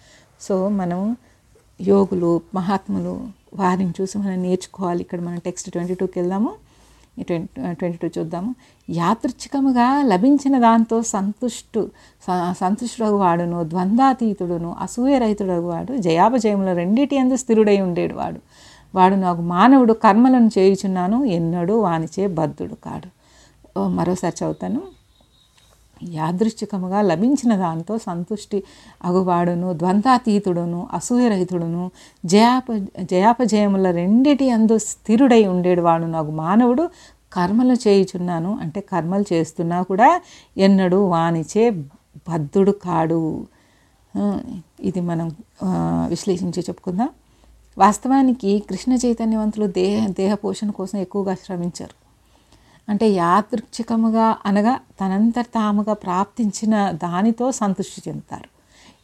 సో 0.41 0.69
మనం 0.69 1.17
యోగులు 1.81 2.41
మహాత్ములు 2.55 3.21
వారిని 3.55 3.93
చూసి 4.01 4.17
మనం 4.17 4.43
నేర్చుకోవాలి. 4.43 5.01
ఇక్కడ 5.01 5.21
మనం 5.21 5.37
టెక్స్ట్ 5.37 5.71
ట్వంటీ 5.71 5.93
టూకి 5.93 6.19
వెళ్దాము. 6.19 6.53
ట్వంటీ 7.21 7.73
ట్వంటీ 7.73 7.97
టూ 7.97 8.08
చూద్దాము. 8.17 8.56
యాదృచ్ఛికముగా 8.89 10.04
లభించిన 10.04 10.60
దాంతో 10.60 11.02
సంతుష్టు 11.02 11.91
సంతుష్టుడు 12.52 13.10
వాడును 13.10 13.63
ద్వంద్వాతీతుడును 13.63 14.76
అసూయరహితుడగు 14.82 15.67
వాడు 15.67 15.97
జయాపజయములు 15.97 16.76
రెండిటి 16.76 17.17
అందు 17.17 17.36
స్థిరుడై 17.36 17.82
ఉండేడు 17.82 18.15
వాడు. 18.15 18.39
వాడు 18.95 19.15
నాకు 19.15 19.41
మానవుడు 19.41 19.93
కర్మలను 19.93 20.49
చేయుచున్నాను 20.58 21.23
ఎన్నడూ 21.23 21.80
వానిచే 21.80 22.28
బద్ధుడు 22.28 22.73
కాడు. 22.73 23.10
మరోసారి 23.88 24.36
చదువుతాను. 24.43 24.82
యాదృశ్చికముగా 26.11 27.01
లభించిన 27.01 27.55
దాంతో 27.55 27.97
సంతుష్టి 27.97 28.63
అగువాడును 29.03 29.73
ద్వంద్వాతీతుడును 29.73 30.87
అసూయరహితుడును 30.93 31.91
జయాప 32.25 32.65
జయాపజయముల 33.01 33.91
రెండిటి 33.91 34.49
అందు 34.49 34.77
స్థిరుడై 34.77 35.45
ఉండేడు 35.45 35.81
నాకు 36.05 36.31
మానవుడు. 36.31 36.89
కర్మలు 37.33 37.73
చేయుచున్నాను 37.73 38.59
అంటే 38.61 38.81
కర్మలు 38.81 39.33
చేస్తున్నా 39.33 39.81
కూడా 39.81 40.21
ఎన్నడూ 40.57 41.05
వానిచే 41.05 41.69
బద్ధుడు 42.29 42.71
కాడు. 42.71 43.47
ఇది 44.79 45.01
మనం 45.01 45.35
విశ్లేషించి 46.07 46.61
చెప్పుకుందాం. 46.61 47.09
వాస్తవానికి 47.77 48.63
కృష్ణ 48.69 48.93
చైతన్యవంతులు 48.93 49.67
దేహ 49.67 50.07
దేహ 50.07 50.33
పోషణ 50.33 50.69
కోసం 50.69 50.99
ఎక్కువగా 50.99 51.35
శ్రమించారు. 51.45 52.02
అంటే 52.89 53.09
యాదృచ్ఛికముగా 53.09 54.37
అనగా 54.45 54.79
తనంత 55.01 55.41
తాముగా 55.41 55.93
ప్రాప్తించిన 55.93 56.91
దానితో 56.91 57.51
సంతృష్టి 57.51 58.09
చెందుతారు. 58.09 58.53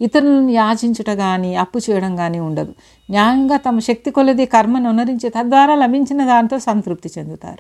ఇతరులను 0.04 0.50
యాచించుట 0.50 1.10
కానీ 1.10 1.56
అప్పు 1.56 1.80
చేయడం 1.90 2.16
కానీ 2.16 2.40
ఉండదు. 2.40 2.74
న్యాయంగా 3.10 3.58
తమ 3.58 3.80
శక్తి 3.80 4.12
కొలది 4.12 4.46
కర్మను 4.46 4.90
ఉన్నరించి 4.90 5.30
తద్వారా 5.30 5.76
లభించిన 5.76 6.26
దానితో 6.26 6.60
సంతృప్తి 6.60 7.10
చెందుతారు. 7.18 7.60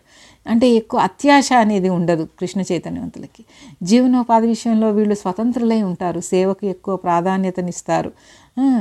అంటే 0.50 0.70
ఎక్కువ 0.70 1.00
అత్యాశ 1.00 1.50
అనేది 1.54 1.90
ఉండదు 1.90 2.28
కృష్ణ 2.40 2.62
చైతన్యవంతులకి. 2.62 3.46
జీవనోపాధి 3.84 4.48
విషయంలో 4.48 4.92
వీళ్ళు 4.92 5.16
స్వతంత్రులై 5.16 5.82
ఉంటారు. 5.82 6.20
సేవకు 6.20 6.66
ఎక్కువ 6.66 6.96
ప్రాధాన్యతనిస్తారు. 6.96 8.12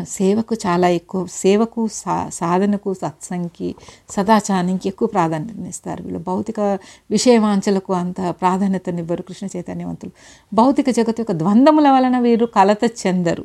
సేవకు 0.08 0.54
చాలా 0.66 0.88
ఎక్కువ 0.88 1.26
సేవకు 1.26 1.88
సా 1.92 2.28
సాధనకు 2.32 2.94
సత్సంగి 2.94 3.74
సదాచారానికి 4.10 4.88
ఎక్కువ 4.88 5.08
ప్రాధాన్యతనిస్తారు 5.08 6.02
వీళ్ళు. 6.02 6.18
భౌతిక 6.18 6.60
విషయవాంఛలకు 7.10 7.92
అంత 7.92 8.20
ప్రాధాన్యతనివ్వరు 8.40 9.22
కృష్ణ 9.22 9.48
చైతన్యవంతులు. 9.56 10.12
భౌతిక 10.54 10.90
జగత్తు 10.90 11.20
యొక్క 11.20 11.32
ద్వంద్వముల 11.32 11.90
వలన 11.90 12.18
వీరు 12.18 12.46
కలత 12.46 12.84
చెందరు. 13.06 13.44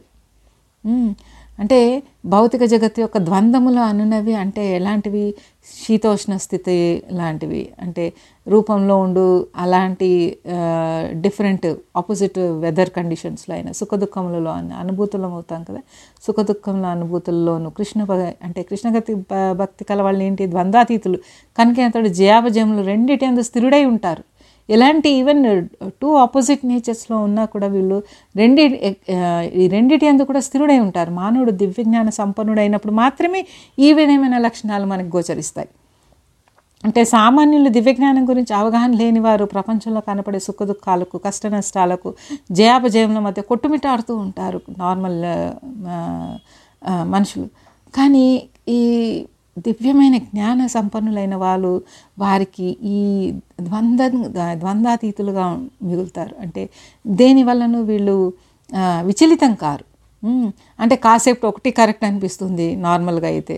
అంటే 1.59 2.03
భౌతిక 2.25 2.63
జగత్తు 2.63 3.01
యొక్క 3.01 3.17
ద్వంద్వములు 3.17 3.79
అనున్నవి 3.79 4.33
అంటే 4.35 4.75
ఎలాంటివి? 4.75 5.35
శీతోష్ణ 5.83 6.37
స్థితి 6.37 7.03
లాంటివి. 7.11 7.69
అంటే 7.81 8.13
రూపంలో 8.47 8.97
ఉండు 8.97 9.47
అలాంటి 9.55 10.37
డిఫరెంట్ 11.11 11.67
ఆపోజిట్ 11.97 12.39
వెదర్ 12.39 12.89
కండిషన్స్లో 12.89 13.55
అయినా 13.55 13.71
సుఖదుఖములలో 13.71 14.51
అనుభూతులం 14.51 15.33
అవుతాం 15.33 15.63
కదా. 15.63 15.81
సుఖదుఖముల 16.27 16.85
అనుభూతుల్లోనూ 16.85 17.69
కృష్ణ 17.69 18.01
అంటే 18.43 18.63
కృష్ణగతి 18.63 19.15
భక్తి 19.53 19.83
కల 19.83 20.01
వాళ్ళు 20.01 20.23
ఏంటి 20.23 20.47
ద్వంద్వాతీతులు. 20.47 21.17
కనుక 21.57 21.79
అతడు 21.79 22.07
జయాభజములు 22.07 22.81
రెండిటి 22.81 23.25
అందు 23.25 23.41
స్థిరుడై 23.41 23.85
ఉంటారు. 23.85 24.23
ఎలాంటి 24.69 25.09
ఈవెన్ 25.09 25.43
టూ 26.01 26.09
ఆపోజిట్ 26.15 26.65
నేచర్స్లో 26.65 27.17
ఉన్నా 27.17 27.45
కూడా 27.45 27.67
వీళ్ళు 27.67 27.97
రెండి 28.35 28.63
ఈ 29.61 29.67
రెండిటి 29.67 30.07
అందు 30.07 30.23
కూడా 30.23 30.39
స్థిరుడై 30.39 30.79
ఉంటారు. 30.79 31.11
మానవుడు 31.11 31.51
దివ్యజ్ఞాన 31.51 32.09
సంపన్నుడైనప్పుడు 32.09 32.93
మాత్రమే 32.93 33.41
ఈ 33.79 33.93
విధమైన 33.93 34.37
లక్షణాలు 34.37 34.85
మనకు 34.85 35.17
గోచరిస్తాయి. 35.17 35.69
అంటే 36.83 37.01
సామాన్యులు 37.05 37.69
దివ్యజ్ఞానం 37.69 38.29
గురించి 38.29 38.53
అవగాహన 38.53 38.91
లేని 39.01 39.19
వారు 39.19 39.45
ప్రపంచంలో 39.45 40.01
కనపడే 40.07 40.39
సుఖ 40.39 40.63
దుఃఖాలకు 40.63 41.17
కష్ట 41.17 41.47
నష్టాలకు 41.47 42.13
జయాపజయముల 42.51 43.19
మధ్య 43.19 43.41
కొట్టుమిటాడుతూ 43.41 44.15
ఉంటారు 44.15 44.61
నార్మల్ 44.77 45.19
మనుషులు. 47.15 47.47
కానీ 47.95 48.25
ఈ 48.69 48.81
దివ్యమైన 49.57 50.17
జ్ఞాన 50.17 50.67
సంపన్నులైన 50.67 51.35
వాళ్ళు 51.35 51.71
వారికి 52.19 52.67
ఈ 52.83 52.99
ద్వంద్వ 53.61 54.07
ద్వంద్వాతీతులుగా 54.61 55.45
మిగులుతారు. 55.83 56.35
అంటే 56.41 56.63
దేనివల్లను 57.07 57.81
వీళ్ళు 57.81 58.17
విచలితం 59.01 59.53
కారు. 59.53 59.85
అంటే 60.79 60.95
కాసేపు 60.95 61.47
ఒకటి 61.47 61.71
కరెక్ట్ 61.71 62.03
అనిపిస్తుంది 62.05 62.75
నార్మల్గా 62.75 63.27
అయితే. 63.27 63.55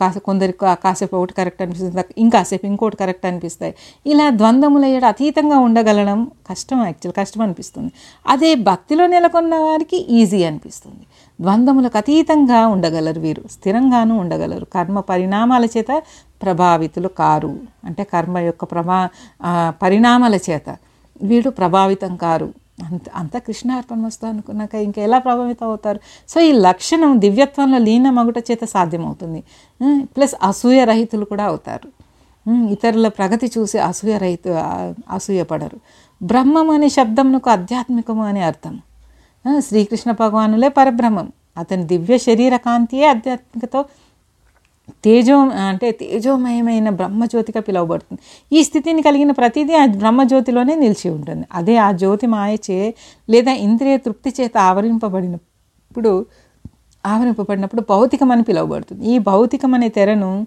కాసే 0.00 0.18
కొందరికి 0.18 0.58
కాసేపు 0.82 1.14
ఒకటి 1.16 1.34
కరెక్ట్ 1.34 1.62
అనిపిస్తుంది 1.62 2.04
ఇంకాసేపు 2.18 2.66
ఇంకోటి 2.66 2.96
కరెక్ట్ 2.96 3.26
అనిపిస్తాయి. 3.26 3.74
ఇలా 4.06 4.30
ద్వంద్వములయ్యడం 4.30 5.08
అతీతంగా 5.08 5.58
ఉండగలడం 5.58 6.30
కష్టం 6.50 6.84
యాక్చువల్ 6.84 7.14
కష్టం 7.20 7.40
అనిపిస్తుంది. 7.40 7.92
అదే 8.26 8.54
భక్తిలో 8.54 9.06
నెలకొన్న 9.06 9.54
వారికి 9.54 10.00
ఈజీ 10.18 10.44
అనిపిస్తుంది. 10.44 11.04
ద్వంద్వములకు 11.40 11.96
అతీతంగా 11.96 12.66
ఉండగలరు 12.66 13.20
వీరు. 13.20 13.42
స్థిరంగాను 13.50 14.18
ఉండగలరు. 14.18 14.64
కర్మ 14.64 15.00
పరిణామాల 15.00 15.64
చేత 15.64 16.02
ప్రభావితులు 16.42 17.08
కారు. 17.08 17.60
అంటే 17.84 18.04
కర్మ 18.04 18.38
యొక్క 18.38 18.64
ప్రభా 18.64 19.08
పరిణామాల 19.82 20.34
చేత 20.50 20.76
వీడు 21.22 21.50
ప్రభావితం 21.50 22.16
కారు. 22.16 22.52
అంత 22.84 23.02
అంత 23.14 23.38
కృష్ణార్పణ 23.38 24.06
వస్తూ 24.06 24.28
అనుకున్నాక 24.28 24.74
ఇంకా 24.74 25.02
ఎలా 25.02 25.18
ప్రభావితం 25.18 25.66
అవుతారు? 25.66 26.00
సో 26.28 26.40
ఈ 26.40 26.52
లక్షణం 26.52 27.20
దివ్యత్వంలో 27.20 27.78
లీన 27.78 28.10
మగుట 28.10 28.38
చేత 28.38 28.64
సాధ్యమవుతుంది. 28.64 29.42
ప్లస్ 30.02 30.34
అసూయ 30.42 30.84
రహితులు 30.84 31.24
కూడా 31.24 31.44
అవుతారు. 31.44 31.88
ఇతరుల 32.70 33.08
ప్రగతి 33.08 33.52
చూసి 33.58 33.78
అసూయ 33.78 34.18
రహిత 34.18 34.48
అసూయపడరు 35.10 35.78
బ్రహ్మం 36.22 36.70
అనే 36.70 36.88
శబ్దమునకు 36.88 37.50
ఆధ్యాత్మికము 37.50 38.24
అనే 38.24 38.40
అర్థం. 38.40 38.80
శ్రీకృష్ణ 39.60 40.10
భగవానులే 40.12 40.68
పరబ్రహ్మం. 40.68 41.32
అతని 41.58 41.84
దివ్య 41.84 42.18
శరీర 42.18 42.56
కాంతియే 42.56 43.06
ఆధ్యాత్మికతో 43.06 43.84
తేజో 45.04 45.36
అంటే 45.38 45.92
తేజోమయమైన 45.92 46.88
బ్రహ్మజ్యోతిగా 46.90 47.60
పిలువబడుతుంది. 47.60 48.20
ఈ 48.52 48.64
స్థితిని 48.64 49.02
కలిగిన 49.02 49.30
ప్రతిదీ 49.30 49.74
ఆ 49.74 49.86
బ్రహ్మజ్యోతిలోనే 49.86 50.74
నిలిచి 50.74 51.10
ఉంటుంది. 51.10 51.46
అదే 51.52 51.76
ఆ 51.76 51.92
జ్యోతి 51.92 52.26
మాయచే 52.26 52.94
లేదా 53.30 53.52
ఇంద్రియ 53.52 53.96
తృప్తి 53.96 54.34
చేత 54.40 54.58
ఆవరింపబడినప్పుడు 54.58 56.26
ఆవరింపబడినప్పుడు 57.06 57.82
భౌతికమని 57.88 58.42
పిలువబడుతుంది. 58.42 59.04
ఈ 59.06 59.18
భౌతికం 59.18 59.74
అనే 59.74 59.88
తెరను 59.88 60.46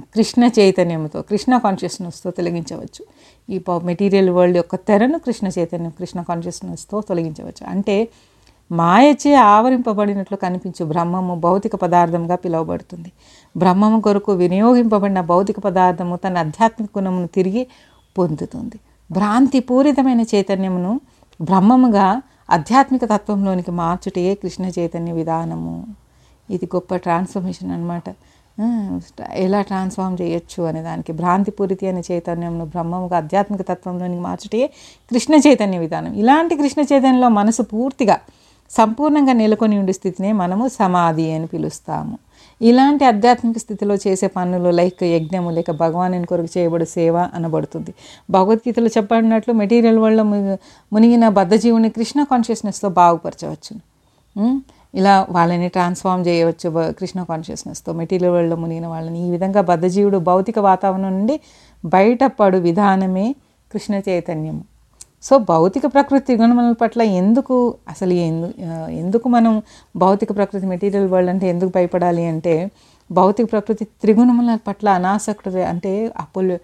కృష్ణ 0.00 0.50
చైతన్యంతో 0.58 1.22
కృష్ణ 1.22 1.58
కాన్షియస్నెస్తో 1.58 2.30
తొలగించవచ్చు. 2.30 3.04
ఈ 3.50 3.60
మెటీరియల్ 3.82 4.30
వరల్డ్ 4.30 4.56
యొక్క 4.56 4.74
తెరను 4.74 5.18
కృష్ణ 5.18 5.48
చైతన్యం 5.58 5.90
కృష్ణ 5.90 6.22
కాన్షియస్నెస్తో 6.22 7.00
తొలగించవచ్చు. 7.00 7.66
అంటే 7.66 8.08
మాయచే 8.72 9.34
ఆవరింపబడినట్లు 9.34 10.36
కనిపించు 10.36 10.84
బ్రహ్మము 10.84 11.34
భౌతిక 11.34 11.76
పదార్థంగా 11.76 12.34
పిలువబడుతుంది. 12.34 13.12
బ్రహ్మము 13.56 14.00
కొరకు 14.00 14.32
వినియోగింపబడిన 14.32 15.20
భౌతిక 15.20 15.58
పదార్థము 15.58 16.16
తన 16.16 16.38
ఆధ్యాత్మిక 16.38 16.90
గుణమును 16.98 17.26
తిరిగి 17.26 17.66
పొందుతుంది. 18.18 18.76
భ్రాంతి 19.10 19.60
పూరితమైన 19.60 20.20
చైతన్యమును 20.20 21.00
బ్రహ్మముగా 21.42 22.22
ఆధ్యాత్మిక 22.50 23.04
తత్వంలోనికి 23.04 23.70
మార్చుటే 23.70 24.34
కృష్ణ 24.34 24.70
చైతన్య 24.78 25.12
విధానము. 25.12 25.86
ఇది 26.50 26.68
గొప్ప 26.74 26.96
ట్రాన్స్ఫర్మేషన్ 26.96 27.70
అనమాట 27.70 28.10
ఎలా 29.44 29.60
ట్రాన్స్ఫార్మ్ 29.62 30.16
చేయొచ్చు 30.22 30.62
అనే 30.62 30.82
దానికి. 30.82 31.12
భ్రాంతిపూరితి 31.12 31.86
అనే 31.86 32.02
చైతన్యంను 32.10 32.64
బ్రహ్మముగా 32.64 33.16
ఆధ్యాత్మిక 33.16 33.62
తత్వంలోనికి 33.62 34.20
మార్చుటే 34.20 34.66
కృష్ణ 35.10 35.34
చైతన్య 35.46 35.78
విధానం. 35.78 36.12
ఇలాంటి 36.14 36.56
కృష్ణ 36.56 36.80
చైతన్యంలో 36.92 37.28
మనసు 37.40 37.62
పూర్తిగా 37.62 38.16
సంపూర్ణంగా 38.70 39.32
నెలకొని 39.32 39.78
ఉండే 39.78 39.92
స్థితినే 39.92 40.30
మనము 40.32 40.68
సమాధి 40.68 41.26
అని 41.32 41.46
పిలుస్తాము. 41.46 42.18
ఇలాంటి 42.60 43.04
ఆధ్యాత్మిక 43.04 43.58
స్థితిలో 43.58 43.94
చేసే 44.06 44.26
పనులు 44.26 44.70
లైక్ 44.70 45.02
యజ్ఞము 45.04 45.50
లేక 45.50 45.70
భగవాను 45.70 46.26
కొరకు 46.26 46.58
చేయబడు 46.58 46.84
సేవ 46.84 47.16
అనబడుతుంది. 47.34 47.92
భగవద్గీతలో 48.30 48.86
చెప్పబడినట్లు 48.86 49.54
మెటీరియల్ 49.54 49.98
వల్ల 49.98 50.22
మునిగిన 50.92 51.28
బద్ధజీవుని 51.28 51.90
కృష్ణ 51.90 52.22
కాన్షియస్నెస్తో 52.22 52.88
బాగుపరచవచ్చు 53.00 53.74
ఇలా 54.96 55.26
వాళ్ళని 55.30 55.68
ట్రాన్స్ఫార్మ్ 55.68 56.22
చేయవచ్చు 56.28 56.68
కృష్ణ 56.98 57.22
కాన్షియస్నెస్తో 57.22 57.92
మెటీరియల్ 57.92 58.32
వరల్డ్లో 58.34 58.56
మునిగిన 58.56 58.86
వాళ్ళని. 58.86 59.26
ఈ 59.26 59.30
విధంగా 59.30 59.60
బద్ధజీవుడు 59.60 60.18
భౌతిక 60.18 60.58
వాతావరణం 60.58 61.12
నుండి 61.18 61.40
బయటపడు 61.84 62.58
విధానమే 62.58 63.34
కృష్ణ 63.72 63.94
చైతన్యము. 64.08 64.64
సో 65.22 65.38
భౌతిక 65.38 65.86
ప్రకృతి 65.86 66.36
గుణముల 66.36 66.72
పట్ల 66.72 67.02
ఎందుకు 67.02 67.74
అసలు 67.88 68.12
ఎందు 68.12 68.48
ఎందుకు 68.90 69.28
మనం 69.28 69.62
భౌతిక 69.96 70.30
ప్రకృతి 70.36 70.66
మెటీరియల్ 70.66 71.08
వరల్డ్ 71.08 71.30
అంటే 71.30 71.46
ఎందుకు 71.48 71.70
భయపడాలి 71.74 72.24
అంటే 72.26 72.70
భౌతిక 73.12 73.52
ప్రకృతి 73.52 73.84
త్రిగుణముల 73.84 74.58
పట్ల 74.66 74.88
అనాసక్తి 74.88 75.62
అంటే 75.62 76.12
అప్పులు 76.16 76.58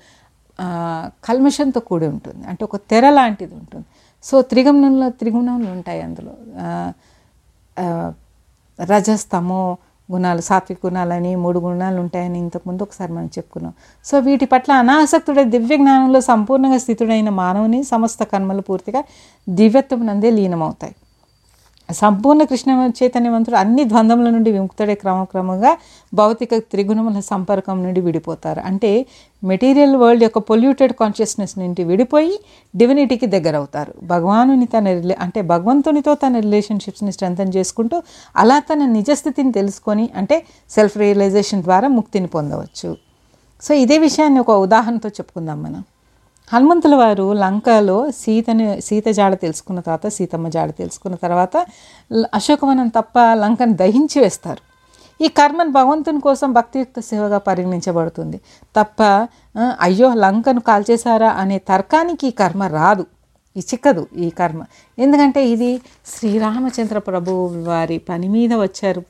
కల్మషంతో 1.24 1.80
కూడి 1.80 2.06
ఉంటుంది. 2.06 2.42
అంటే 2.48 2.64
ఒక 2.64 2.76
తెర 2.76 3.10
లాంటిది 3.10 3.54
ఉంటుంది. 3.54 3.86
సో 4.24 4.42
త్రిగుణంలో 4.42 5.08
త్రిగుణములు 5.08 5.70
ఉంటాయి 5.70 6.02
అందులో. 6.02 6.34
రజస్తమో 8.78 9.62
గుణాలు 10.12 10.40
సాత్విక 10.40 10.78
గుణాలని 10.86 11.36
మూడు 11.36 11.58
గుణాలు 11.58 12.00
ఉంటాయని 12.00 12.38
ఇంతకుముందు 12.38 12.82
ఒకసారి 12.82 13.12
మనం 13.12 13.26
చెప్పుకున్నాం. 13.26 13.72
సో 14.04 14.18
వీటి 14.18 14.46
పట్ల 14.46 14.72
అనాసక్తుడై 14.72 15.44
దివ్య 15.44 15.76
జ్ఞానంలో 15.76 16.20
సంపూర్ణంగా 16.20 16.78
స్థితుడైన 16.78 17.28
మానవుని 17.42 17.80
సమస్త 17.84 18.22
కర్మలు 18.22 18.60
పూర్తిగా 18.60 19.02
దివ్యత్వం 19.48 20.06
నందే 20.06 20.30
లీనమవుతాయి. 20.30 20.94
సంపూర్ణ 21.92 22.42
కృష్ణ 22.42 22.92
చైతన్యవంతుడు 23.02 23.56
అన్ని 23.56 23.84
ద్వంద్వముల 23.84 24.30
నుండి 24.30 24.52
విముక్తుడే 24.52 24.94
క్రమక్రమంగా 24.94 25.78
భౌతిక 26.14 26.56
త్రిగుణముల 26.56 27.20
సంపర్కం 27.20 27.82
నుండి 27.82 28.00
విడిపోతారు. 28.00 28.60
అంటే 28.60 29.06
మెటీరియల్ 29.44 29.96
వరల్డ్ 29.96 30.22
యొక్క 30.22 30.38
పొల్యూటెడ్ 30.38 30.92
కాన్షియస్నెస్ 30.92 31.58
నుండి 31.58 31.84
విడిపోయి 31.84 32.40
డివినిటీకి 32.76 33.26
దగ్గర 33.26 33.56
అవుతారు 33.56 33.94
భగవానుని 34.02 34.66
తన 34.66 34.88
రిలే 34.88 35.16
అంటే 35.20 35.42
భగవంతునితో 35.42 36.14
తన 36.14 36.38
రిలేషన్షిప్స్ని 36.38 37.12
స్ట్రెంథన్ 37.12 37.52
చేసుకుంటూ 37.56 38.02
అలా 38.36 38.58
తన 38.58 38.86
నిజస్థితిని 38.86 39.52
తెలుసుకొని 39.52 40.10
అంటే 40.16 40.44
సెల్ఫ్ 40.70 40.98
రియలైజేషన్ 40.98 41.62
ద్వారా 41.62 41.88
ముక్తిని 41.88 42.26
పొందవచ్చు. 42.26 42.96
సో 43.62 43.74
ఇదే 43.74 43.98
విషయాన్ని 43.98 44.40
ఒక 44.40 44.50
ఉదాహరణతో 44.50 45.08
చెప్పుకుందాం 45.08 45.62
మనం. 45.62 45.84
హనుమంతుల 46.52 46.94
వారు 46.94 47.24
లంకలో 47.42 47.98
సీతని 48.22 48.64
సీత 48.86 49.08
జాడ 49.18 49.34
తెలుసుకున్న 49.44 49.78
తర్వాత 49.86 50.06
సీతమ్మ 50.16 50.48
జాడ 50.48 50.70
తెలుసుకున్న 50.80 51.16
తర్వాత 51.22 51.54
అశోకవనం 52.38 52.88
తప్ప 52.96 53.18
లంకను 53.42 53.74
దహించి 53.82 54.18
వేస్తారు. 54.24 54.62
ఈ 55.20 55.28
కర్మను 55.38 55.72
భగవంతుని 55.78 56.20
కోసం 56.20 56.48
భక్తియుక్త 56.58 57.00
సేవగా 57.08 57.38
పరిగణించబడుతుంది. 57.48 58.38
తప్ప 58.76 59.00
అయ్యో 59.86 60.10
లంకను 60.24 60.62
కాల్చేశారా 60.68 61.30
అనే 61.42 61.58
తర్కానికి 61.72 62.26
ఈ 62.32 62.34
కర్మ 62.42 62.62
రాదు. 62.78 63.06
ఈ 63.56 63.62
చిక్కదు 63.70 64.02
ఈ 64.24 64.28
కర్మ. 64.40 64.60
ఎందుకంటే 64.98 65.40
ఇది 65.54 65.70
శ్రీరామచంద్ర 66.12 66.98
ప్రభు 67.08 67.32
వారి 67.70 67.98
పని 68.10 68.28
మీద 68.36 68.52
వచ్చారు 68.66 69.02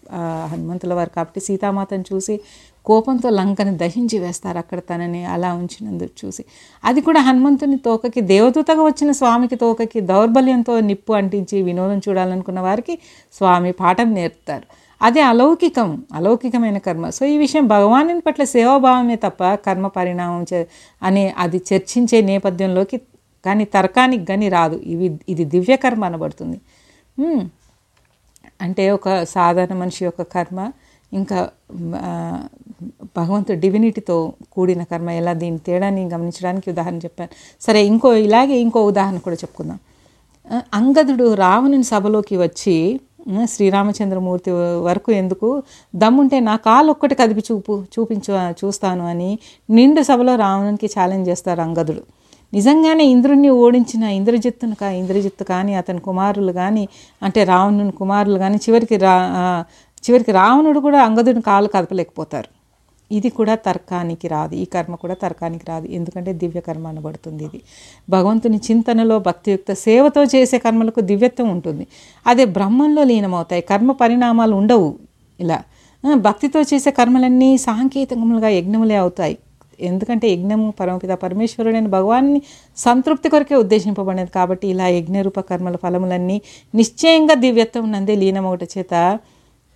హనుమంతుల 0.53 0.93
వారు 0.95 1.13
కాబట్టి 1.17 1.41
సీతామాతను 1.49 2.05
చూసి 2.13 2.37
కోపంతో 2.85 3.29
లంకని 3.29 3.77
దహించి 3.77 4.19
వేస్తారు 4.19 4.59
అక్కడ 4.59 4.79
తనని 4.81 5.25
అలా 5.25 5.55
ఉంచినందుకు 5.55 6.25
చూసి. 6.25 6.45
అది 6.85 7.01
కూడా 7.01 7.21
హనుమంతుని 7.21 7.77
తోకకి 7.77 8.21
దేవదూతగా 8.21 8.83
వచ్చిన 8.83 9.11
స్వామికి 9.13 9.57
తోకకి 9.57 10.01
దౌర్బల్యంతో 10.01 10.81
నిప్పు 10.81 11.13
అంటించి 11.13 11.63
వినోదం 11.63 11.99
చూడాలనుకున్న 11.99 12.61
వారికి 12.61 12.99
స్వామి 13.33 13.73
పాఠం 13.73 14.15
నేర్పుతారు. 14.15 14.67
అదే 15.03 15.21
అలౌకికం 15.21 16.05
అలౌకికమైన 16.15 16.79
కర్మ. 16.79 17.11
సో 17.11 17.27
ఈ 17.27 17.37
విషయం 17.39 17.67
భగవాను 17.67 18.21
పట్ల 18.21 18.45
సేవాభావమే 18.45 19.17
తప్ప 19.17 19.55
కర్మ 19.55 19.87
పరిణామం 19.87 20.45
అనే 21.03 21.35
అది 21.39 21.59
చర్చించే 21.73 22.21
నేపథ్యంలోకి 22.23 22.99
కానీ 23.45 23.65
తర్కానికి 23.65 24.25
కానీ 24.25 24.49
రాదు. 24.49 24.77
ఇవి 24.85 25.19
ఇది 25.29 25.45
దివ్యకర్మ 25.45 26.05
అనబడుతుంది. 26.05 26.59
అంటే 28.63 28.91
ఒక 28.91 29.25
సాధారణ 29.25 29.75
మనిషి 29.75 30.05
యొక్క 30.05 30.23
కర్మ 30.23 30.73
ఇంకా 31.13 31.39
భగవంతుడు 33.17 33.59
డివినిటీతో 33.65 34.17
కూడిన 34.55 34.83
కర్మ 34.83 35.11
ఎలా? 35.21 35.33
దీని 35.33 35.59
తేడాన్ని 35.67 36.03
గమనించడానికి 36.15 36.67
ఉదాహరణ 36.71 36.99
చెప్పాను. 36.99 37.33
సరే 37.61 37.81
ఇంకో 37.93 38.11
ఇలాగే 38.27 38.57
ఇంకో 38.67 38.81
ఉదాహరణ 38.93 39.19
కూడా 39.27 39.37
చెప్పుకుందాం. 39.43 39.79
అంగదుడు 40.75 41.27
రావణుని 41.45 41.87
సభలోకి 41.93 42.37
వచ్చి 42.37 42.77
శ్రీరామచంద్రమూర్తి 43.53 44.51
వరకు 44.87 45.11
ఎందుకు? 45.13 45.49
దమ్ముంటే 45.95 46.39
నా 46.49 46.55
కాలు 46.67 46.91
ఒక్కటి 46.91 47.15
కదిపి 47.21 47.43
చూపు 47.49 47.75
చూపించు 47.95 48.33
చూస్తాను 48.61 49.05
అని 49.13 49.29
నిండు 49.71 50.03
సభలో 50.09 50.35
రావణునికి 50.37 50.89
ఛాలెంజ్ 50.97 51.29
చేస్తారు 51.31 51.63
అంగదుడు. 51.67 52.03
నిజంగానే 52.53 53.05
ఇంద్రుణ్ణి 53.05 53.51
ఓడించిన 53.65 54.05
ఇంద్రజిత్తును 54.17 54.77
కా 54.81 54.89
ఇంద్రజిత్తు 55.03 55.45
కానీ 55.45 55.75
అతని 55.75 56.01
కుమారులు 56.09 56.53
కానీ 56.53 56.83
అంటే 57.23 57.41
రావణుని 57.45 57.95
కుమారులు 58.01 58.39
కానీ 58.39 58.57
చివరికి 58.57 58.97
రా 58.97 59.15
చివరికి 60.05 60.33
రావణుడు 60.33 60.81
కూడా 60.81 60.99
అంగదుని 61.03 61.43
కాలు 61.43 61.69
కదపలేకపోతారు. 61.75 62.51
ఇది 63.19 63.31
కూడా 63.39 63.55
తర్కానికి 63.69 64.27
రాదు 64.35 64.55
ఈ 64.63 64.65
కర్మ 64.75 64.95
కూడా 64.95 65.17
తర్కానికి 65.25 65.65
రాదు. 65.71 65.87
ఎందుకంటే 65.99 66.31
దివ్య 66.43 66.61
కర్మ 66.69 66.87
అనబడుతుంది 66.87 67.43
ఇది. 67.49 67.61
భగవంతుని 68.15 68.59
చింతనలో 68.69 69.19
భక్తియుక్త 69.29 69.73
సేవతో 69.87 70.23
చేసే 70.35 70.59
కర్మలకు 70.59 71.01
దివ్యత్వం 71.11 71.49
ఉంటుంది. 71.57 71.87
అదే 72.27 72.45
బ్రహ్మంలో 72.57 73.05
లీనమవుతాయి. 73.11 73.63
కర్మ 73.73 73.93
పరిణామాలు 74.03 74.57
ఉండవు 74.61 74.91
ఇలా. 75.41 75.59
భక్తితో 76.29 76.61
చేసే 76.71 76.91
కర్మలన్నీ 76.91 77.51
సాంకేతికములుగా 77.67 78.49
యజ్ఞములే 78.59 78.97
అవుతాయి. 78.97 79.37
ఎందుకంటే 79.81 80.27
యజ్ఞము 80.33 80.67
పరమపిత 80.81 81.13
పరమేశ్వరుడైన 81.23 81.89
భగవాన్ని 81.97 82.41
సంతృప్తి 82.77 83.29
కొరకే 83.29 83.55
ఉద్దేశింపబడినది 83.55 84.31
కాబట్టి 84.31 84.67
ఇలా 84.73 84.87
యజ్ఞరూప 84.97 85.41
కర్మల 85.51 85.77
ఫలములన్నీ 85.77 86.37
నిశ్చయంగా 86.75 87.35
దివ్యత్వం 87.45 87.87
నందే 87.93 88.17
లీనమవుట 88.17 88.65
చేత 88.75 88.95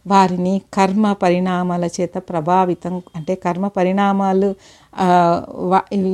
వారిని 0.07 0.55
కర్మ 0.75 1.07
పరిణామాల 1.23 1.85
చేత 1.97 2.17
ప్రభావితం 2.31 2.95
అంటే 3.17 3.35
కర్మ 3.45 3.67
పరిణామాలు 3.79 4.51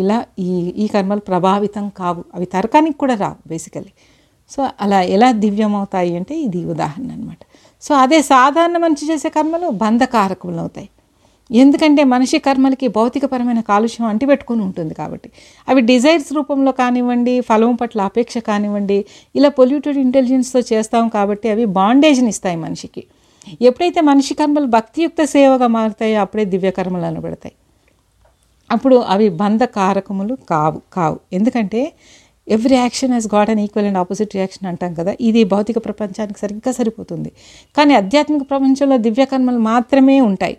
ఇలా 0.00 0.18
ఈ 0.46 0.50
ఈ 0.83 0.87
కర్మలు 0.94 1.22
ప్రభావితం 1.31 1.85
కావు. 2.00 2.22
అవి 2.37 2.46
తర్కానికి 2.57 2.96
కూడా 3.02 3.14
రావు 3.24 3.38
బేసికలీ 3.52 3.92
సో 4.55 4.61
అలా 4.85 4.98
ఎలా 5.16 5.28
దివ్యమవుతాయి 5.44 6.12
అంటే 6.20 6.35
ఇది 6.46 6.61
ఉదాహరణ 6.72 7.09
అనమాట 7.16 7.42
సో 7.83 7.92
అదే 8.05 8.18
సాధారణ 8.33 8.76
మనిషి 8.87 9.05
చేసే 9.12 9.28
కర్మలు 9.37 9.68
బంధకారకములు 9.85 10.61
అవుతాయి. 10.64 10.88
ఎందుకంటే 11.50 12.02
మనిషి 12.12 12.37
కర్మలకి 12.46 12.87
భౌతికపరమైన 12.96 13.61
కాలుష్యం 13.70 14.05
అంటిపెట్టుకుని 14.11 14.62
ఉంటుంది 14.66 14.94
కాబట్టి. 15.00 15.28
అవి 15.68 15.81
డిజైర్స్ 15.90 16.31
రూపంలో 16.37 16.72
కానివ్వండి 16.81 17.35
ఫలం 17.48 17.74
పట్ల 17.81 18.00
అపేక్ష 18.11 18.38
కానివ్వండి 18.50 18.98
ఇలా 19.38 19.50
పొల్యూటెడ్ 19.59 19.98
ఇంటెలిజెన్స్తో 20.05 20.61
చేస్తాం 20.72 21.05
కాబట్టి 21.16 21.48
అవి 21.55 21.64
బాండేజ్ని 21.81 22.31
ఇస్తాయి 22.35 22.59
మనిషికి. 22.66 23.02
ఎప్పుడైతే 23.62 24.00
మనిషి 24.00 24.35
కర్మలు 24.35 24.66
భక్తియుక్త 24.66 25.24
సేవగా 25.24 25.66
మారుతాయో 25.66 26.20
అప్పుడే 26.20 26.44
దివ్యకర్మలు 26.44 27.02
అనబడతాయి. 27.02 27.55
అప్పుడు 28.72 28.96
అవి 28.96 29.28
బంధ 29.28 29.64
కారకములు 29.64 30.35
కావు 30.50 30.81
కావు. 30.92 31.21
ఎందుకంటే 31.33 31.92
every 32.48 32.75
action 32.75 33.12
has 33.12 33.27
got 33.35 33.50
an 33.50 33.60
equal 33.60 33.87
and 33.87 33.98
opposite 33.98 34.35
reaction 34.35 34.69
అంటాం 34.69 34.94
కదా. 34.94 35.14
ఇది 35.21 35.44
భౌతిక 35.44 35.79
ప్రపంచానికి 35.79 36.38
సరిగ్గా 36.38 36.73
సరిపోతుంది. 36.73 37.33
కానీ 37.77 37.94
ఆధ్యాత్మిక 37.94 38.42
ప్రపంచంలో 38.50 38.98
దివ్య 38.98 39.25
కర్మలు 39.25 39.58
మాత్రమే 39.58 40.21
ఉంటాయి. 40.21 40.56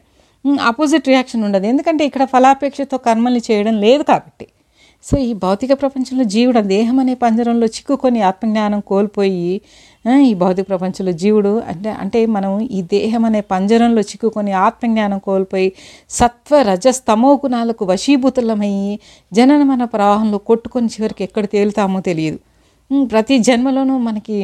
ఆపోజిట్ 0.62 1.08
రియాక్షన్ 1.08 1.44
ఉండదు. 1.44 1.66
ఎందుకంటే 1.66 2.06
ఇక్కడ 2.06 2.24
ఫలాపేక్షతో 2.24 2.98
కర్మల్ని 2.98 3.42
చేయడం 3.52 3.80
లేదు 3.82 4.04
కాబట్టి. 4.04 4.48
సో 5.06 5.16
ఈ 5.20 5.32
భౌతిక 5.34 5.72
ప్రపంచంలో 5.74 6.24
జీవుడు 6.24 6.60
దేహం 6.68 6.98
అనే 7.00 7.14
పంజరంలో 7.16 7.68
చిక్కుకొని 7.68 8.20
ఆత్మజ్ఞానం 8.22 8.80
కోల్పోయి 8.82 9.50
ఈ 10.30 10.34
భౌతిక 10.34 10.66
ప్రపంచంలో 10.68 11.14
జీవుడు 11.14 11.52
అంటే 11.68 11.90
అంటే 12.04 12.20
మనం 12.26 12.54
ఈ 12.72 12.80
దేహం 12.94 13.24
అనే 13.26 13.42
పంజరంలో 13.52 14.02
చిక్కుకొని 14.02 14.52
ఆత్మజ్ఞానం 14.52 15.20
కోల్పోయి 15.20 15.70
సత్వ 16.10 16.62
రజస్తమో 16.62 17.30
గుణాలకు 17.36 17.86
వశీభూతులమయ్యి 17.86 18.94
జనన 19.32 19.62
మన 19.64 19.84
ప్రవాహంలో 19.96 20.40
కొట్టుకొని 20.50 20.88
చివరికి 20.88 21.24
ఎక్కడ 21.24 21.46
తేలుతామో 21.46 22.02
తెలియదు. 22.02 22.40
ప్రతి 23.12 23.36
జన్మలోనూ 23.40 23.98
మనకి 23.98 24.40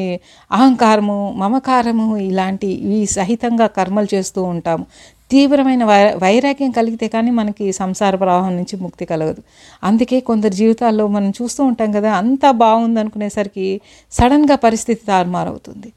అహంకారము 0.51 1.17
మమకారము 1.37 2.05
ఇలాంటివి 2.27 2.99
సహితంగా 3.05 3.67
కర్మలు 3.77 4.07
చేస్తూ 4.15 4.43
ఉంటాము. 4.43 4.85
తీవ్రమైన 5.31 5.83
వై 5.83 6.13
వైరాగ్యం 6.13 6.71
కలిగితే 6.71 7.07
కానీ 7.07 7.31
మనకి 7.31 7.73
సంసార 7.73 8.15
ప్రవాహం 8.15 8.55
నుంచి 8.55 8.77
ముక్తి 8.77 9.05
కలగదు. 9.05 9.41
అందుకే 9.83 10.19
కొందరు 10.19 10.51
జీవితాల్లో 10.51 11.07
మనం 11.07 11.29
చూస్తూ 11.29 11.63
ఉంటాం 11.63 11.91
కదా 11.91 12.13
అంతా 12.13 12.51
బాగుంది 12.51 12.99
అనుకునేసరికి 12.99 13.81
సడన్గా 14.11 14.55
పరిస్థితి 14.55 15.05
తారుమారవుతుంది. 15.05 15.93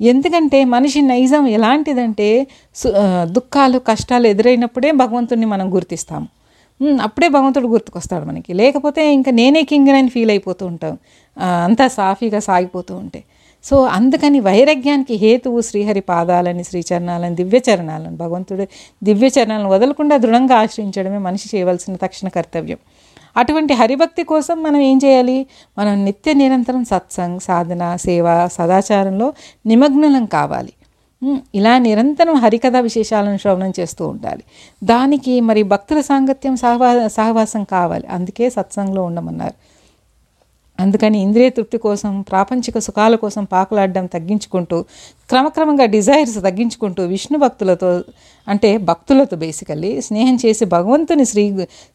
ఎందుకంటే 0.00 0.64
మనిషి 0.64 1.02
నైజం 1.02 1.46
ఎలాంటిదంటే 1.46 2.46
సు- 2.76 3.24
దుఃఖాలు 3.24 3.78
కష్టాలు 3.78 4.26
ఎదురైనప్పుడే 4.26 4.92
భగవంతుడిని 4.92 5.46
మనం 5.46 5.74
గుర్తిస్తాము. 5.74 6.28
అప్పుడే 7.02 7.28
భగవంతుడు 7.28 7.66
గుర్తుకొస్తాడు 7.66 8.24
మనకి. 8.24 8.54
లేకపోతే 8.54 9.12
ఇంకా 9.12 9.30
నేనే 9.30 9.62
కింగ్ 9.62 9.88
అని 9.88 10.08
ఫీల్ 10.08 10.30
అయిపోతూ 10.30 10.66
ఉంటాం. 10.66 10.98
అంతా 11.64 11.88
సాఫీగా 11.88 12.40
సాగిపోతూ 12.40 12.96
ఉంటాయి 12.96 13.24
సో 13.66 13.82
అందుకని 13.82 14.40
వైరాగ్యానికి 14.40 15.14
హేతువు 15.14 15.60
శ్రీహరి 15.60 16.00
పాదాలని 16.00 16.64
శ్రీచరణాలని 16.64 17.34
దివ్యచరణాలను 17.34 18.16
భగవంతుడు 18.16 18.66
దివ్యచరణాలను 19.04 19.68
వదలకుండా 19.68 20.16
దృఢంగా 20.16 20.56
ఆశ్రయించడమే 20.56 21.18
మనిషి 21.18 21.56
చేయవలసిన 21.56 21.96
తక్షణ 21.96 22.28
కర్తవ్యం. 22.28 22.78
అటువంటి 23.36 23.74
హరిభక్తి 23.74 24.22
కోసం 24.22 24.62
మనం 24.62 24.80
ఏం 24.80 25.00
చేయాలి? 25.04 25.46
మనం 25.78 26.04
నిత్య 26.04 26.32
నిరంతరం 26.32 26.84
సత్సంగ్ 26.84 27.40
సాధన 27.40 27.96
సేవ 27.96 28.48
సదాచారంలో 28.52 29.32
నిమగ్నులం 29.66 30.24
కావాలి. 30.26 30.72
ఇలా 31.54 31.78
నిరంతరం 31.78 32.34
హరికథ 32.34 32.76
విశేషాలను 32.76 33.36
శ్రవణం 33.36 33.72
చేస్తూ 33.80 34.08
ఉండాలి. 34.08 34.42
దానికి 34.84 35.40
మరి 35.40 35.62
భక్తుల 35.62 36.00
సాంగత్యం 36.00 36.56
సహవా 36.56 37.08
సహవాసం 37.08 37.64
కావాలి. 37.64 38.06
అందుకే 38.06 38.50
సత్సంగంలో 38.50 39.02
ఉండమన్నారు. 39.02 39.54
అందుకని 40.78 41.18
ఇంద్రియ 41.22 41.48
తృప్తి 41.48 41.78
కోసం 41.78 42.10
ప్రాపంచిక 42.22 42.78
సుఖాల 42.78 43.14
కోసం 43.14 43.44
పాకులాడడం 43.44 44.06
తగ్గించుకుంటూ 44.06 44.78
క్రమక్రమంగా 45.30 45.86
డిజైర్స్ 45.86 46.34
తగ్గించుకుంటూ 46.34 47.02
విష్ణు 47.04 47.38
భక్తులతో 47.38 47.90
అంటే 48.48 48.70
భక్తులతో 48.76 49.36
బేసికల్లీ 49.36 50.00
స్నేహం 50.00 50.36
చేసి 50.46 50.64
భగవంతుని 50.64 51.24
శ్రీ 51.24 51.44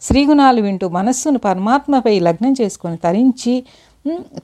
శ్రీగుణాలు 0.01 0.61
వింటూ 0.61 0.89
మనస్సును 0.89 1.39
పరమాత్మపై 1.39 2.19
లగ్నం 2.19 2.55
చేసుకొని 2.61 2.97
తరించి 2.97 3.63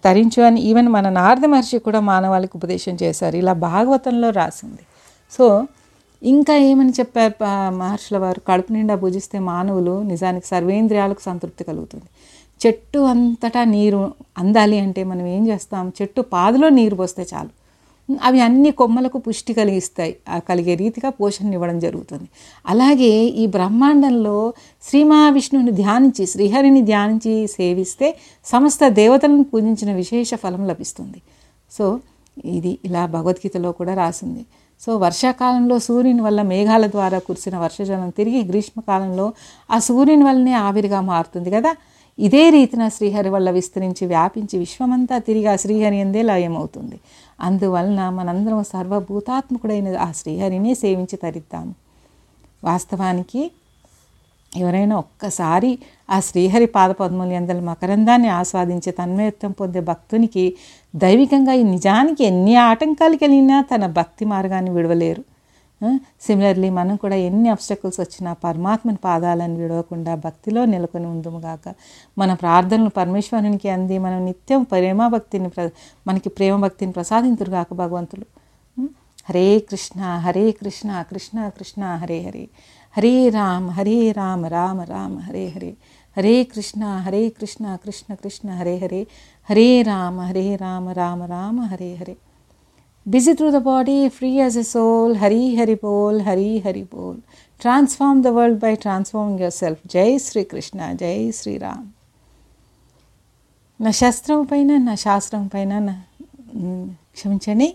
తరించు 0.03 0.41
అని 0.43 0.59
ఈవెన్ 0.61 0.87
మన 0.87 1.09
నారద 1.09 1.45
మహర్షి 1.45 1.77
కూడా 1.79 1.99
మానవాళికి 1.99 2.53
ఉపదేశం 2.57 2.97
చేశారు. 3.03 3.35
ఇలా 3.35 3.53
భాగవతంలో 3.53 4.29
రాసింది. 4.29 4.83
సో 5.31 5.45
ఇంకా 6.21 6.53
ఏమని 6.69 6.93
చెప్పారు 6.99 7.33
మహర్షుల 7.75 8.17
వారు? 8.17 8.39
కడుపు 8.47 8.73
నిండా 8.73 8.95
భుజిస్తే 8.95 9.39
మానవులు 9.39 10.01
నిజానికి 10.01 10.47
సర్వేంద్రియాలకు 10.47 11.21
సంతృప్తి 11.21 11.63
కలుగుతుంది. 11.63 12.07
చెట్టు 12.65 12.99
అంతటా 12.99 13.63
నీరు 13.63 14.13
అందాలి 14.37 14.79
అంటే 14.79 15.03
మనం 15.03 15.25
ఏం 15.27 15.47
చేస్తాం? 15.47 15.91
చెట్టు 16.01 16.21
పాదులో 16.21 16.69
నీరు 16.69 16.95
పోస్తే 16.95 17.27
చాలు. 17.33 17.49
అవి 18.23 18.39
అన్ని 18.39 18.71
కొమ్మలకు 18.71 19.17
పుష్టి 19.17 19.53
కలిగిస్తాయి. 19.53 20.17
కలిగే 20.49 20.75
రీతిగా 20.75 21.09
పోషణ 21.09 21.53
ఇవ్వడం 21.53 21.79
జరుగుతుంది. 21.79 22.29
అలాగే 22.65 23.11
ఈ 23.23 23.47
బ్రహ్మాండంలో 23.47 24.53
శ్రీ 24.83 25.03
మహావిష్ణువుని 25.03 25.71
ధ్యానించి 25.71 26.25
శ్రీహరిని 26.25 26.81
ధ్యానించి 26.81 27.47
సేవిస్తే 27.47 28.17
సమస్త 28.45 28.87
దేవతలను 28.87 29.43
పూజించిన 29.43 29.93
విశేష 29.93 30.35
ఫలం 30.35 30.67
లభిస్తుంది. 30.67 31.21
సో 31.71 31.99
ఇది 32.45 32.77
ఇలా 32.85 33.05
భగవద్గీతలో 33.05 33.71
కూడా 33.71 33.93
రాసింది. 33.93 34.45
సో 34.81 34.97
వర్షాకాలంలో 34.97 35.79
సూర్యుని 35.79 36.21
వల్ల 36.21 36.41
మేఘాల 36.41 36.87
ద్వారా 36.87 37.19
కురిసిన 37.19 37.57
వర్షజలం 37.57 38.09
తిరిగి 38.09 38.43
గ్రీష్మకాలంలో 38.43 39.33
ఆ 39.71 39.79
సూర్యుని 39.79 40.23
వల్లనే 40.23 40.53
ఆవిరిగా 40.53 41.01
మారుతుంది 41.01 41.51
కదా? 41.51 41.75
ఇదే 42.19 42.49
రీతిన 42.49 42.87
శ్రీహరి 42.87 43.29
వల్ల 43.29 43.51
విస్తరించి 43.51 44.07
వ్యాపించి 44.07 44.59
విశ్వమంతా 44.59 45.17
తిరిగి 45.17 45.47
ఆ 45.47 45.55
శ్రీహరి 45.55 45.97
ఎందే 45.97 46.21
లయమవుతుంది. 46.21 46.99
అందువలన 47.41 48.09
మనందరం 48.09 48.63
సర్వభూతాత్మకుడైన 48.63 49.97
ఆ 49.97 50.11
శ్రీహరినే 50.11 50.73
సేవించి 50.73 51.15
తరిద్దాము. 51.15 51.73
వాస్తవానికి 52.63 53.51
ఎవరైనా 54.57 54.95
ఒక్కసారి 54.97 55.79
ఆ 56.09 56.19
శ్రీహరి 56.19 56.65
పాదపద్మలు 56.65 57.29
ఎందల 57.29 57.59
మకరందాన్ని 57.59 58.27
ఆస్వాదించే 58.27 58.91
తన్మయత్వం 58.91 59.51
పొందే 59.51 59.79
భక్తునికి 59.79 60.55
దైవికంగా 60.95 61.53
ఈ 61.53 61.63
నిజానికి 61.63 62.23
ఎన్ని 62.23 62.55
ఆటంకాలు 62.55 63.15
కలిగినా 63.15 63.61
తన 63.61 63.85
భక్తి 63.87 64.25
మార్గాన్ని 64.25 64.71
విడవలేరు. 64.71 65.36
సిమిలర్లీ 66.21 66.69
మనం 66.69 66.95
కూడా 66.95 67.15
ఎన్ని 67.15 67.49
అబ్స్టకల్స్ 67.49 67.99
వచ్చినా 67.99 68.33
పరమాత్మని 68.33 68.97
పాదాలను 68.97 69.55
విడవకుండా 69.55 70.15
భక్తిలో 70.15 70.65
నెలకొని 70.65 71.05
ఉందుముగాక 71.05 71.73
మన 72.17 72.33
ప్రార్థనలు 72.33 72.89
పరమేశ్వరునికి 72.89 73.69
అంది 73.69 73.97
మనం 73.97 74.25
నిత్యం 74.25 74.63
ప్రేమ 74.63 75.07
భక్తిని 75.07 75.49
ప్ర 75.49 75.69
మనకి 76.07 76.29
ప్రేమ 76.29 76.61
భక్తిని 76.61 76.91
ప్రసాదింతురుగాక 76.91 77.73
భగవంతులు. 77.73 78.25
Hare 79.29 79.59
Krishna 79.59 80.01
Hare 80.01 80.51
Krishna 80.51 81.01
Krishna 81.01 81.49
Krishna 81.49 81.83
Hare 81.83 82.21
Hare. 82.21 82.49
Hare 82.97 83.29
Ram 83.29 83.69
Hare 83.69 84.11
Ram 84.11 84.45
Rama 84.45 84.81
Rama 84.81 85.19
Hare 85.19 85.47
Hare. 85.47 85.75
Hare 86.17 86.43
Krishna 86.43 86.83
Hare 86.83 87.29
Krishna 87.29 87.75
Krishna 87.75 88.13
Krishna 88.13 88.49
Hare 88.49 88.77
Hare. 88.77 89.07
Hare 89.49 89.81
Rama 89.81 90.21
Hare 90.21 90.55
Rama 90.55 90.89
Rama 90.89 91.23
Rama 91.23 91.61
Hare 91.61 91.95
Hare. 91.95 92.15
Busy 93.07 93.33
through 93.33 93.51
the 93.51 93.61
body, 93.61 94.09
free 94.09 94.41
as 94.41 94.57
a 94.57 94.65
soul, 94.65 95.15
Hari 95.15 95.55
Hari 95.55 95.75
Bol, 95.75 96.19
Hari 96.21 96.59
Hari 96.59 96.83
Bol. 96.85 97.13
Transform 97.61 98.21
the 98.21 98.33
world 98.33 98.59
by 98.59 98.75
transforming 98.77 99.37
yourself. 99.39 99.77
Jai 99.85 100.17
Sri 100.17 100.43
Krishna, 100.45 100.87
Jai 100.95 101.31
Sri 101.31 101.53
Ram. 101.57 101.83
నా 103.79 103.91
శస్త్రం 103.99 104.39
పైన 104.51 104.77
నా 104.85 104.93
శాస్త్రం 105.01 105.41
పైన 105.53 105.73
నా 105.79 105.93
క్షమించండి 107.17 107.67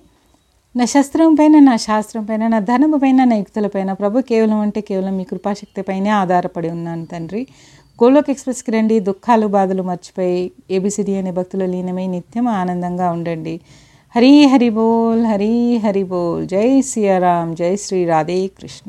నా 0.75 0.85
శస్త్రం 0.95 1.31
పైన 1.39 1.57
నా 1.67 1.75
శాస్త్రం 1.85 2.25
పైన 2.31 2.47
నా 2.55 2.59
ధనము 2.71 2.99
పైన 3.05 3.25
నా 3.31 3.37
యుక్తుల 3.43 3.69
పైన 3.75 3.93
ప్రభు 4.01 4.23
కేవలం 4.31 4.59
అంటే 4.65 4.81
కేవలం 4.89 5.15
మీ 5.19 5.25
కృపాశక్తి 5.31 5.83
పైనే 5.91 6.11
ఆధారపడి 6.23 6.71
ఉన్నాను 6.77 7.05
తండ్రి 7.13 7.43
గోలోక్ 7.99 8.31
ఎక్స్ప్రెస్కి 8.35 8.73
రండి 8.77 8.99
దుఃఖాలు 9.11 9.49
బాధలు 9.57 9.85
మర్చిపోయి 9.91 10.43
ఏబిసిడి 10.79 11.15
అనే 11.21 11.35
భక్తుల 11.39 11.67
లీనమై 11.75 12.07
నిత్యం 12.17 12.49
ఆనందంగా 12.61 13.09
ఉండండి 13.17 13.55
హరి 14.15 14.33
హరి 14.45 14.69
బోల్ 14.71 15.23
హరి 15.27 15.55
హరి 15.85 16.03
బోల్ 16.05 16.43
జై 16.47 16.69
సియారాం 16.83 17.49
జై 17.55 17.71
శ్రీ 17.77 18.01
రాధే 18.05 18.41
కృష్ణ 18.57 18.89